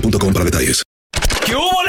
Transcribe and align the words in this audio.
boostmobile.com. 0.00 0.32
¿Qué 1.46 1.54
hubo, 1.54 1.83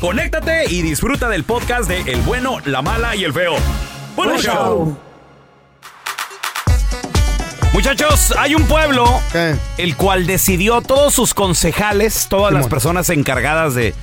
conéctate 0.00 0.64
y 0.72 0.82
disfruta 0.82 1.28
del 1.28 1.44
podcast 1.44 1.88
de 1.88 2.00
El 2.12 2.20
bueno, 2.22 2.58
la 2.64 2.82
mala 2.82 3.14
y 3.16 3.24
el 3.24 3.32
feo. 3.32 3.54
¡Buen 4.16 4.30
Buen 4.30 4.40
show! 4.42 4.54
show. 4.54 4.96
Muchachos, 7.72 8.34
hay 8.38 8.54
un 8.54 8.64
pueblo 8.64 9.04
¿Qué? 9.32 9.54
el 9.78 9.96
cual 9.96 10.26
decidió 10.26 10.80
todos 10.80 11.14
sus 11.14 11.34
concejales, 11.34 12.26
todas 12.28 12.52
las 12.52 12.66
personas 12.68 13.08
encargadas 13.10 13.74
de 13.74 13.94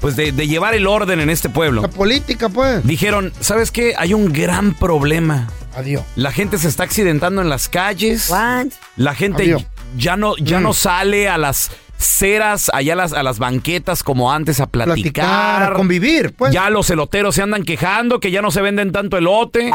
pues 0.00 0.14
de, 0.14 0.30
de 0.30 0.46
llevar 0.46 0.74
el 0.74 0.86
orden 0.86 1.20
en 1.20 1.28
este 1.28 1.48
pueblo. 1.48 1.82
La 1.82 1.88
política, 1.88 2.48
pues. 2.48 2.86
Dijeron, 2.86 3.32
¿sabes 3.40 3.72
qué? 3.72 3.94
Hay 3.98 4.14
un 4.14 4.32
gran 4.32 4.72
problema. 4.74 5.48
Adiós. 5.74 6.04
La 6.14 6.30
gente 6.30 6.56
se 6.58 6.68
está 6.68 6.84
accidentando 6.84 7.42
en 7.42 7.48
las 7.48 7.68
calles. 7.68 8.30
What? 8.30 8.66
La 8.96 9.14
gente 9.16 9.42
Adiós. 9.42 9.66
ya 9.96 10.16
no, 10.16 10.36
ya 10.36 10.60
Mm. 10.60 10.62
no 10.62 10.72
sale 10.74 11.28
a 11.28 11.36
las 11.38 11.72
ceras, 11.98 12.70
allá 12.72 12.92
a 12.92 12.96
las, 12.96 13.12
a 13.12 13.22
las 13.22 13.38
banquetas 13.38 14.02
como 14.02 14.32
antes 14.32 14.60
a 14.60 14.66
platicar. 14.66 14.94
Platicar, 15.02 15.62
a 15.64 15.72
convivir, 15.74 16.32
pues. 16.34 16.52
Ya 16.52 16.70
los 16.70 16.88
eloteros 16.90 17.34
se 17.34 17.42
andan 17.42 17.64
quejando 17.64 18.20
que 18.20 18.30
ya 18.30 18.40
no 18.40 18.50
se 18.50 18.62
venden 18.62 18.92
tanto 18.92 19.16
elote. 19.18 19.70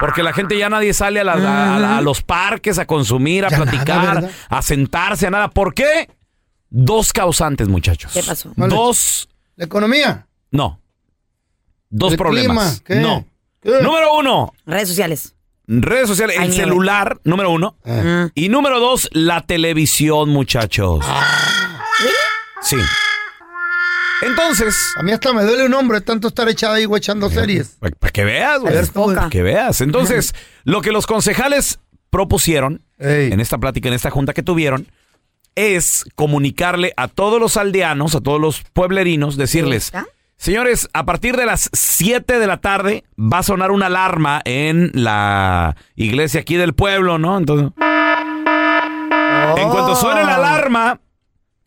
Porque 0.00 0.22
la 0.22 0.32
gente 0.32 0.56
ya 0.56 0.68
nadie 0.70 0.94
sale 0.94 1.20
a, 1.20 1.24
la- 1.24 1.32
a- 1.34 1.76
a- 1.76 1.98
a 1.98 2.00
los 2.00 2.22
parques 2.22 2.78
a 2.78 2.86
consumir, 2.86 3.44
a 3.44 3.50
Ya 3.50 3.56
platicar, 3.58 4.30
a 4.48 4.62
sentarse, 4.62 5.26
a 5.26 5.30
nada. 5.30 5.48
¿Por 5.50 5.74
qué? 5.74 6.08
Dos 6.70 7.12
causantes, 7.12 7.68
muchachos. 7.68 8.12
¿Qué 8.12 8.22
pasó? 8.22 8.52
Vale. 8.56 8.74
Dos, 8.74 9.28
La 9.56 9.64
economía. 9.66 10.26
no. 10.50 10.80
Dos 11.88 12.12
El 12.12 12.18
problemas. 12.18 12.82
clima, 12.82 13.00
¿qué? 13.02 13.06
No. 13.08 13.24
¿Qué? 13.62 13.82
Número 13.82 14.14
uno, 14.16 14.52
Redes 14.66 14.88
sociales. 14.88 15.35
Redes 15.66 16.08
sociales, 16.08 16.36
el 16.40 16.52
celular, 16.52 17.18
número 17.24 17.50
uno. 17.50 17.76
Eh. 17.84 18.28
Y 18.34 18.48
número 18.48 18.80
dos, 18.80 19.08
la 19.12 19.42
televisión, 19.42 20.28
muchachos. 20.30 21.04
Sí. 22.62 22.76
Entonces, 24.22 24.74
A 24.96 25.02
mí 25.02 25.12
hasta 25.12 25.32
me 25.32 25.42
duele 25.44 25.66
un 25.66 25.74
hombro 25.74 26.00
tanto 26.00 26.28
estar 26.28 26.48
echada 26.48 26.74
ahí 26.76 26.86
echando 26.96 27.28
series. 27.28 27.76
para 27.80 28.12
que 28.12 28.24
veas, 28.24 28.60
güey. 28.60 28.74
Para 29.14 29.28
que 29.28 29.42
veas. 29.42 29.80
Entonces, 29.80 30.34
lo 30.64 30.80
que 30.80 30.90
los 30.92 31.06
concejales 31.06 31.78
propusieron 32.10 32.82
Ey. 32.98 33.32
en 33.32 33.40
esta 33.40 33.58
plática, 33.58 33.88
en 33.88 33.94
esta 33.94 34.10
junta 34.10 34.32
que 34.32 34.42
tuvieron, 34.42 34.86
es 35.54 36.04
comunicarle 36.14 36.92
a 36.96 37.08
todos 37.08 37.40
los 37.40 37.56
aldeanos, 37.56 38.14
a 38.14 38.20
todos 38.20 38.40
los 38.40 38.62
pueblerinos, 38.72 39.36
decirles. 39.36 39.92
Señores, 40.36 40.88
a 40.92 41.04
partir 41.04 41.36
de 41.36 41.46
las 41.46 41.70
7 41.72 42.38
de 42.38 42.46
la 42.46 42.60
tarde 42.60 43.04
va 43.18 43.38
a 43.38 43.42
sonar 43.42 43.70
una 43.70 43.86
alarma 43.86 44.40
en 44.44 44.90
la 44.94 45.76
iglesia 45.94 46.40
aquí 46.40 46.56
del 46.56 46.74
pueblo, 46.74 47.18
¿no? 47.18 47.38
Entonces, 47.38 47.72
en 49.56 49.70
cuanto 49.70 49.96
suene 49.96 50.24
la 50.24 50.36
alarma, 50.36 51.00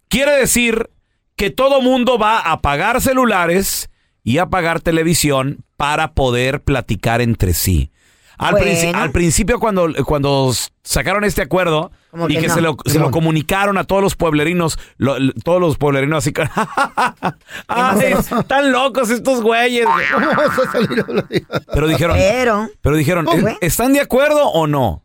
quiere 0.07 0.31
decir 0.33 0.89
que 1.35 1.49
todo 1.49 1.81
mundo 1.81 2.17
va 2.17 2.39
a 2.39 2.51
apagar 2.51 3.01
celulares 3.01 3.89
y 4.23 4.37
apagar 4.37 4.81
televisión 4.81 5.63
para 5.77 6.13
poder 6.13 6.61
platicar 6.61 7.21
entre 7.21 7.53
sí. 7.53 7.91
Al, 8.39 8.53
Bueno. 8.53 8.67
princi- 8.67 8.95
al 8.95 9.11
principio 9.11 9.59
cuando, 9.59 9.89
cuando 10.05 10.51
sacaron 10.81 11.25
este 11.25 11.41
acuerdo 11.41 11.91
y 12.29 12.35
que 12.35 12.41
que 12.41 12.47
no. 12.47 12.53
se, 12.55 12.61
lo, 12.61 12.77
se 12.85 12.97
lo 12.97 13.11
comunicaron 13.11 13.77
a 13.77 13.83
todos 13.83 14.01
los 14.01 14.15
pueblerinos, 14.15 14.79
lo- 14.97 15.17
todos 15.43 15.59
los 15.59 15.77
pueblerinos 15.77 16.19
así, 16.25 16.31
¡ay, 17.67 18.13
están 18.13 18.71
locos 18.71 19.09
estos 19.09 19.41
güeyes! 19.41 19.85
güey". 19.85 20.05
¿Cómo 20.13 20.25
vamos 20.27 20.59
a 20.67 20.71
salir 20.71 21.05
a 21.07 21.11
la- 21.11 21.27
Pero 21.73 21.87
dijeron, 21.87 22.17
Pero, 22.17 22.69
pero 22.81 22.95
dijeron. 22.95 23.27
"¿Eh, 23.27 23.57
¿están 23.61 23.91
de 23.93 23.99
acuerdo 23.99 24.47
o 24.47 24.67
no? 24.67 25.03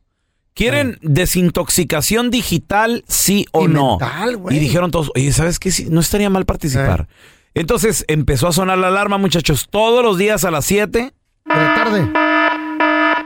¿Quieren 0.54 0.98
desintoxicación 1.02 2.30
digital, 2.30 3.04
sí 3.08 3.46
o 3.50 3.64
Y 3.64 3.68
no? 3.68 3.98
mental, 3.98 4.38
y 4.50 4.60
dijeron 4.60 4.92
todos, 4.92 5.10
oye, 5.16 5.32
¿sabes 5.32 5.58
qué? 5.58 5.72
No 5.90 5.98
estaría 6.00 6.30
mal 6.30 6.44
participar. 6.44 7.08
Entonces 7.54 8.04
empezó 8.06 8.46
a 8.46 8.52
sonar 8.52 8.78
la 8.78 8.86
alarma, 8.86 9.18
muchachos, 9.18 9.66
todos 9.68 10.04
los 10.04 10.16
días 10.18 10.44
a 10.44 10.52
las 10.52 10.64
7. 10.64 11.12
De 11.44 11.54
la 11.54 11.74
tarde. 11.74 12.08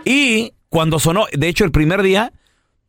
Y 0.08 0.54
cuando 0.70 0.98
sonó, 0.98 1.26
de 1.32 1.48
hecho, 1.48 1.64
el 1.64 1.70
primer 1.70 2.02
día, 2.02 2.32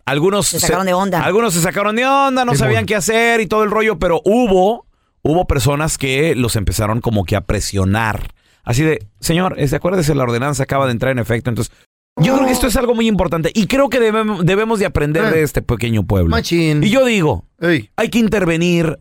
algunos 0.05 0.47
Se 0.47 0.59
sacaron 0.59 0.85
de 0.85 0.93
onda. 0.93 1.21
Algunos 1.23 1.53
se 1.53 1.61
sacaron 1.61 1.95
de 1.95 2.05
onda, 2.05 2.45
no 2.45 2.53
Sí, 2.53 2.59
sabían 2.59 2.75
bueno. 2.77 2.87
qué 2.87 2.95
hacer 2.95 3.41
y 3.41 3.47
todo 3.47 3.63
el 3.63 3.71
rollo, 3.71 3.99
pero 3.99 4.21
hubo, 4.25 4.85
hubo 5.21 5.45
personas 5.45 5.97
que 5.97 6.33
los 6.35 6.55
empezaron 6.55 7.01
como 7.01 7.25
que 7.25 7.35
a 7.35 7.41
presionar. 7.41 8.33
Así 8.63 8.83
de, 8.83 9.05
señor, 9.19 9.55
este, 9.57 9.75
acuérdese, 9.75 10.15
la 10.15 10.23
ordenanza 10.23 10.63
acaba 10.63 10.85
de 10.85 10.91
entrar 10.93 11.11
en 11.11 11.19
efecto. 11.19 11.49
Entonces, 11.49 11.73
yo 12.21 12.35
creo 12.35 12.45
que 12.47 12.53
esto 12.53 12.67
es 12.67 12.75
algo 12.75 12.95
muy 12.95 13.07
importante 13.07 13.51
y 13.53 13.67
creo 13.67 13.89
que 13.89 13.99
debemos, 13.99 14.45
debemos 14.45 14.79
de 14.79 14.85
aprender 14.85 15.25
Eh. 15.25 15.31
de 15.31 15.43
este 15.43 15.61
pequeño 15.61 16.03
pueblo. 16.05 16.29
Machín. 16.29 16.83
Y 16.83 16.89
yo 16.89 17.05
digo, 17.05 17.45
Ey. 17.59 17.89
hay 17.95 18.09
que 18.09 18.19
intervenir 18.19 18.99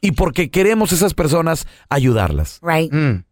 y 0.00 0.12
porque 0.12 0.50
queremos 0.50 0.92
esas 0.92 1.14
personas 1.14 1.66
ayudarlas. 1.90 2.60
right. 2.62 2.92
Mm. 2.92 3.24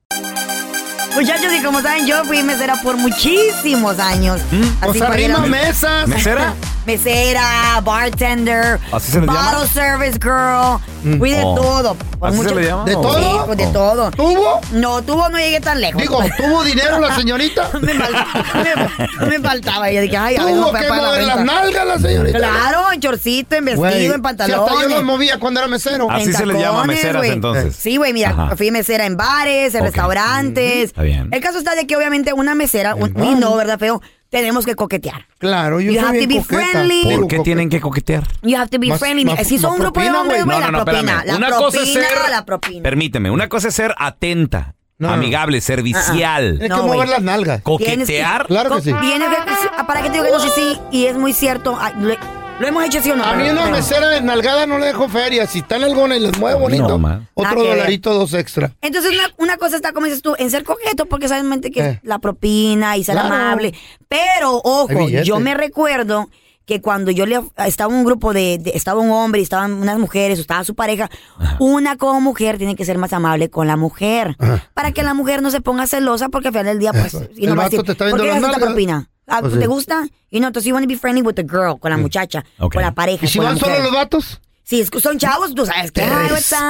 Muchachos, 1.14 1.52
y 1.58 1.62
como 1.62 1.82
saben, 1.82 2.06
yo 2.06 2.24
fui 2.24 2.42
mesera 2.42 2.76
por 2.82 2.96
muchísimos 2.96 3.98
años. 3.98 4.40
¿Mm? 4.50 4.62
Así 4.62 4.74
Pues 4.98 5.02
arrima 5.02 5.38
pudieron- 5.38 5.50
mesas. 5.50 6.08
¿Mesera? 6.08 6.54
Mesera, 6.86 7.80
bartender, 7.82 8.78
¿Así 8.92 9.12
se 9.12 9.20
le 9.20 9.26
llama? 9.26 9.52
bottle 9.52 9.68
service 9.68 10.18
girl. 10.22 10.78
Fui 11.18 11.32
de 11.32 11.42
Oh. 11.44 11.54
todo. 11.54 11.94
Por 12.18 12.28
¿Así 12.28 12.42
se 12.42 12.54
le 12.54 12.64
llama? 12.66 12.84
¿De 12.84 12.94
Oh. 12.94 13.00
todo? 13.02 13.18
Sí, 13.18 13.38
pues 13.46 13.58
de 13.58 13.66
todo. 13.68 14.10
¿Tuvo? 14.12 14.60
No, 14.72 15.02
tuvo, 15.02 15.28
no 15.28 15.38
llegué 15.38 15.60
tan 15.60 15.80
lejos. 15.80 16.00
Digo, 16.00 16.20
¿tuvo 16.36 16.62
dinero 16.64 17.00
la 17.00 17.14
señorita? 17.16 17.70
me, 17.80 17.94
faltaba, 17.94 18.34
me, 19.20 19.26
me 19.26 19.38
faltaba. 19.40 19.90
Yo 19.90 20.00
dije, 20.02 20.16
ay, 20.16 20.36
a 20.36 20.44
ver, 20.44 20.54
no 20.54 20.62
¿Tuvo 20.66 20.72
que 20.72 20.86
pagar 20.88 20.96
la 21.02 21.06
mover 21.08 21.22
las 21.24 21.36
renta. 21.38 21.52
nalgas 21.54 21.86
la 21.86 21.98
señorita? 21.98 22.38
Claro, 22.38 22.92
en 22.92 23.00
chorcito, 23.00 23.56
en 23.56 23.64
vestido, 23.64 23.80
Güey, 23.82 23.94
en 23.94 24.00
si 24.00 24.06
hasta 24.06 24.46
yo 24.46 24.64
pantalones. 24.66 24.90
los 24.90 25.02
movía 25.04 25.38
cuando 25.38 25.60
era 25.60 25.68
mesero. 25.68 26.08
Así 26.10 26.24
en 26.26 26.34
se 26.34 26.46
les 26.46 26.56
llama 26.58 26.80
tacones, 26.82 26.96
meseras, 26.96 27.16
güey. 27.16 27.30
entonces. 27.32 27.76
Sí, 27.76 27.96
güey, 27.96 28.12
mira, 28.12 28.30
Ajá. 28.30 28.56
fui 28.56 28.70
mesera 28.70 29.04
en 29.06 29.16
bares, 29.16 29.74
en 29.74 29.80
Ok. 29.80 29.86
restaurantes. 29.86 30.84
Está 30.84 31.02
bien. 31.02 31.28
El 31.32 31.40
caso 31.40 31.58
está 31.58 31.74
de 31.74 31.86
que 31.86 31.96
obviamente 31.96 32.32
una 32.32 32.54
mesera, 32.54 32.94
un, 32.94 33.12
bar. 33.12 33.24
y 33.26 33.34
no, 33.34 33.56
¿verdad, 33.56 33.78
feo? 33.78 34.00
Tenemos 34.32 34.64
que 34.64 34.74
coquetear. 34.74 35.26
Claro, 35.38 35.78
yo 35.78 35.92
You 35.92 36.00
soy 36.00 36.08
have 36.08 36.18
bien 36.18 36.28
to 36.30 36.34
be 36.36 36.40
coqueta. 36.42 36.70
friendly. 36.72 37.16
¿Por 37.16 37.28
qué 37.28 37.38
tienen 37.40 37.68
que 37.68 37.80
coquetear? 37.82 38.24
You 38.42 38.56
have 38.56 38.68
to 38.70 38.78
be 38.80 38.88
Más- 38.88 38.98
friendly. 38.98 39.24
más- 39.26 39.46
si 39.46 39.58
son 39.58 39.70
más 39.72 39.78
un 39.78 39.84
grupo 39.84 40.00
de 40.00 40.06
propina, 40.06 40.20
hombres, 40.22 40.44
güey. 40.44 40.56
güey, 40.56 40.58
No, 40.58 40.66
no, 40.66 40.72
la 40.72 40.78
no, 40.78 40.84
propina. 40.86 41.24
La 41.24 41.36
Una 41.36 41.46
propina, 41.48 41.56
cosa 41.66 41.82
es 41.82 41.92
ser. 41.92 42.30
la 42.30 42.44
propina. 42.46 42.82
Permíteme, 42.82 43.30
una 43.30 43.48
cosa 43.50 43.68
es 43.68 43.74
ser 43.74 43.94
atenta, 43.98 44.74
No, 44.98 45.08
no. 45.08 45.14
amigable, 45.14 45.60
servicial. 45.60 46.52
Tienes 46.58 46.68
No, 46.70 46.76
que 46.76 46.82
mover 46.82 46.96
güey. 46.96 47.08
las 47.10 47.22
nalgas. 47.22 47.62
Tienes 47.62 47.78
que- 47.86 47.94
Coquetear. 47.94 48.46
Claro 48.46 48.74
que 48.76 48.80
sí. 48.82 48.92
Viene 49.02 49.26
que- 49.26 49.84
para 49.86 50.00
que 50.02 50.08
te 50.08 50.14
digo 50.14 50.24
que 50.24 50.30
no 50.32 50.40
sé 50.40 50.48
si, 50.50 50.78
y 50.90 51.06
es 51.06 51.16
muy 51.16 51.34
cierto, 51.34 51.76
ah, 51.78 51.92
lo, 51.98 52.14
lo 52.62 52.68
hemos 52.68 52.84
hecho 52.86 53.02
sí 53.02 53.10
o 53.10 53.16
no. 53.16 53.24
A 53.24 53.34
mí 53.34 53.42
una 53.50 53.64
pero- 53.64 53.76
mesera 53.76 54.08
de 54.08 54.22
nalgada 54.22 54.66
no 54.66 54.78
le 54.78 54.86
dejo 54.86 55.08
feria. 55.10 55.46
Si 55.46 55.58
está 55.58 55.76
en 55.76 55.84
alguna 55.84 56.16
y 56.16 56.20
les 56.20 56.38
mueve 56.38 56.58
bonito, 56.58 56.96
No, 56.98 57.26
otro 57.34 57.62
dolarito, 57.62 58.14
dos 58.14 58.32
extra. 58.32 58.72
Entonces, 58.80 59.12
una, 59.12 59.34
una 59.36 59.56
cosa 59.58 59.76
está, 59.76 59.92
como 59.92 60.06
dices 60.06 60.22
tú, 60.22 60.34
en 60.38 60.50
ser 60.50 60.64
coqueto, 60.64 61.04
porque 61.06 61.28
sabes 61.28 61.44
mente 61.44 61.70
que 61.70 61.80
Eh. 61.80 62.00
la 62.02 62.18
propina 62.18 62.96
y 62.96 63.04
ser 63.04 63.16
Claro. 63.16 63.34
amable. 63.34 63.74
Pero, 64.08 64.62
ojo, 64.64 65.08
yo 65.08 65.38
me 65.40 65.52
recuerdo 65.54 66.30
que 66.64 66.80
cuando 66.80 67.10
yo 67.10 67.26
le 67.26 67.40
estaba 67.66 67.92
un 67.92 68.04
grupo 68.04 68.32
de, 68.32 68.56
de- 68.58 68.70
estaba 68.76 69.00
un 69.00 69.10
hombre 69.10 69.40
y 69.40 69.42
estaban 69.42 69.72
unas 69.72 69.98
mujeres 69.98 70.38
o 70.38 70.42
estaba 70.42 70.62
su 70.62 70.76
pareja, 70.76 71.10
una 71.58 71.96
como 71.96 72.20
mujer 72.20 72.56
tiene 72.56 72.76
que 72.76 72.84
ser 72.84 72.98
más 72.98 73.12
amable 73.12 73.50
con 73.50 73.66
la 73.66 73.76
mujer 73.76 74.36
para 74.72 74.92
que 74.92 75.02
la 75.02 75.12
mujer 75.12 75.42
no 75.42 75.50
se 75.50 75.60
ponga 75.60 75.88
celosa 75.88 76.28
porque 76.28 76.48
al 76.48 76.54
final 76.54 76.66
del 76.66 76.78
día 76.78 76.92
pues 76.92 77.06
Eso. 77.14 77.26
y 77.36 77.46
no 77.46 77.54
El 77.54 77.58
va 77.58 77.62
a 77.64 77.68
decir, 77.68 77.82
te 77.82 77.94
propina? 78.60 79.10
Ah, 79.34 79.40
Pues 79.40 79.54
¿Te 79.54 79.60
sí. 79.60 79.66
gusta? 79.66 80.06
Y 80.30 80.40
no, 80.40 80.48
entonces 80.48 80.68
you 80.68 80.74
want 80.74 80.84
to 80.84 80.88
be 80.88 80.98
friendly 80.98 81.22
with 81.22 81.34
the 81.34 81.42
girl, 81.44 81.78
con 81.80 81.90
la 81.90 81.96
muchacha, 81.96 82.44
Ok. 82.58 82.74
con 82.74 82.82
la 82.82 82.92
pareja, 82.92 83.24
¿Y 83.24 83.28
si 83.28 83.38
van 83.38 83.58
solo 83.58 83.78
los 83.80 83.92
vatos? 83.92 84.40
Sí, 84.64 84.80
es 84.80 84.90
que 84.90 85.00
son 85.00 85.18
chavos, 85.18 85.54
tú 85.54 85.66
sabes 85.66 85.90
que 85.90 86.02
up? 86.02 86.08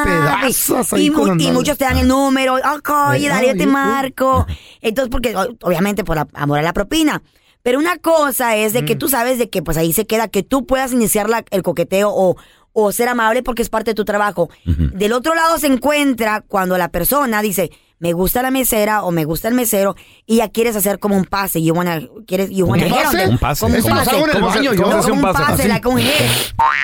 pedazos 0.05 0.93
ahí 0.93 1.07
y, 1.07 1.11
mu- 1.11 1.35
y 1.39 1.51
muchos 1.51 1.77
te 1.79 1.85
dan 1.85 1.99
el 1.99 2.09
número, 2.09 2.55
ok, 2.55 2.91
oye, 3.11 3.29
Ah, 3.31 3.35
dale, 3.35 3.49
yo 3.49 3.57
te 3.57 3.63
¿y 3.65 3.67
marco. 3.67 4.47
Entonces, 4.81 5.11
porque 5.11 5.35
obviamente 5.63 6.05
por 6.05 6.17
la- 6.17 6.29
amor 6.35 6.59
a 6.59 6.63
la 6.63 6.73
propina. 6.73 7.23
Pero 7.63 7.79
una 7.79 7.97
cosa 7.99 8.57
es 8.57 8.73
Mm. 8.73 8.75
de 8.77 8.85
que 8.87 8.97
tú 8.97 9.09
sabes 9.09 9.39
de 9.39 9.49
que 9.51 9.63
pues 9.63 9.77
ahí 9.77 9.93
se 9.93 10.07
queda 10.07 10.29
que 10.29 10.43
tú 10.43 10.67
puedas 10.67 10.93
iniciar 10.93 11.29
la- 11.29 11.45
el 11.51 11.63
coqueteo 11.63 12.11
o, 12.13 12.37
o 12.73 12.91
ser 12.93 13.09
amable 13.09 13.43
porque 13.43 13.63
es 13.63 13.69
parte 13.69 13.91
de 13.91 13.95
tu 13.95 14.05
trabajo. 14.05 14.49
Del 14.65 15.13
otro 15.13 15.35
lado 15.35 15.59
se 15.59 15.67
encuentra 15.69 16.41
cuando 16.47 16.77
la 16.79 16.89
persona 16.89 17.41
dice, 17.43 17.71
me 18.03 18.13
gusta 18.15 18.43
la 18.43 18.51
mesera 18.51 19.05
o 19.05 19.13
me 19.13 19.25
gusta 19.25 19.47
el 19.47 19.55
mesero 19.55 19.95
y 20.27 20.39
ya 20.39 20.49
quieres 20.49 20.75
hacer 20.75 20.99
como 20.99 21.17
un 21.17 21.25
pase. 21.25 21.63
You 21.63 21.73
wanna, 21.73 22.01
quieres, 22.27 22.51
you 22.51 22.67
wanna 22.67 22.85
¿Un 22.87 22.91
pase? 22.91 23.29
Un 23.29 23.39
pase. 23.39 23.61
Como 23.61 23.77
un 23.77 23.83
pase. 23.85 24.11
hago 24.11 24.19
en 24.25 24.25
el 24.25 24.31
¿Cómo 24.33 24.53
se- 24.53 24.59
baño 24.59 24.71
cómo 24.71 24.83
yo. 24.83 24.93
se 24.93 24.99
hace 24.99 25.11
Como 25.11 25.21
un 25.23 25.27
un 25.29 25.33
pase? 25.35 25.45
pase, 25.53 25.69
like 25.69 25.89
un 25.89 25.99
hit. 25.99 26.11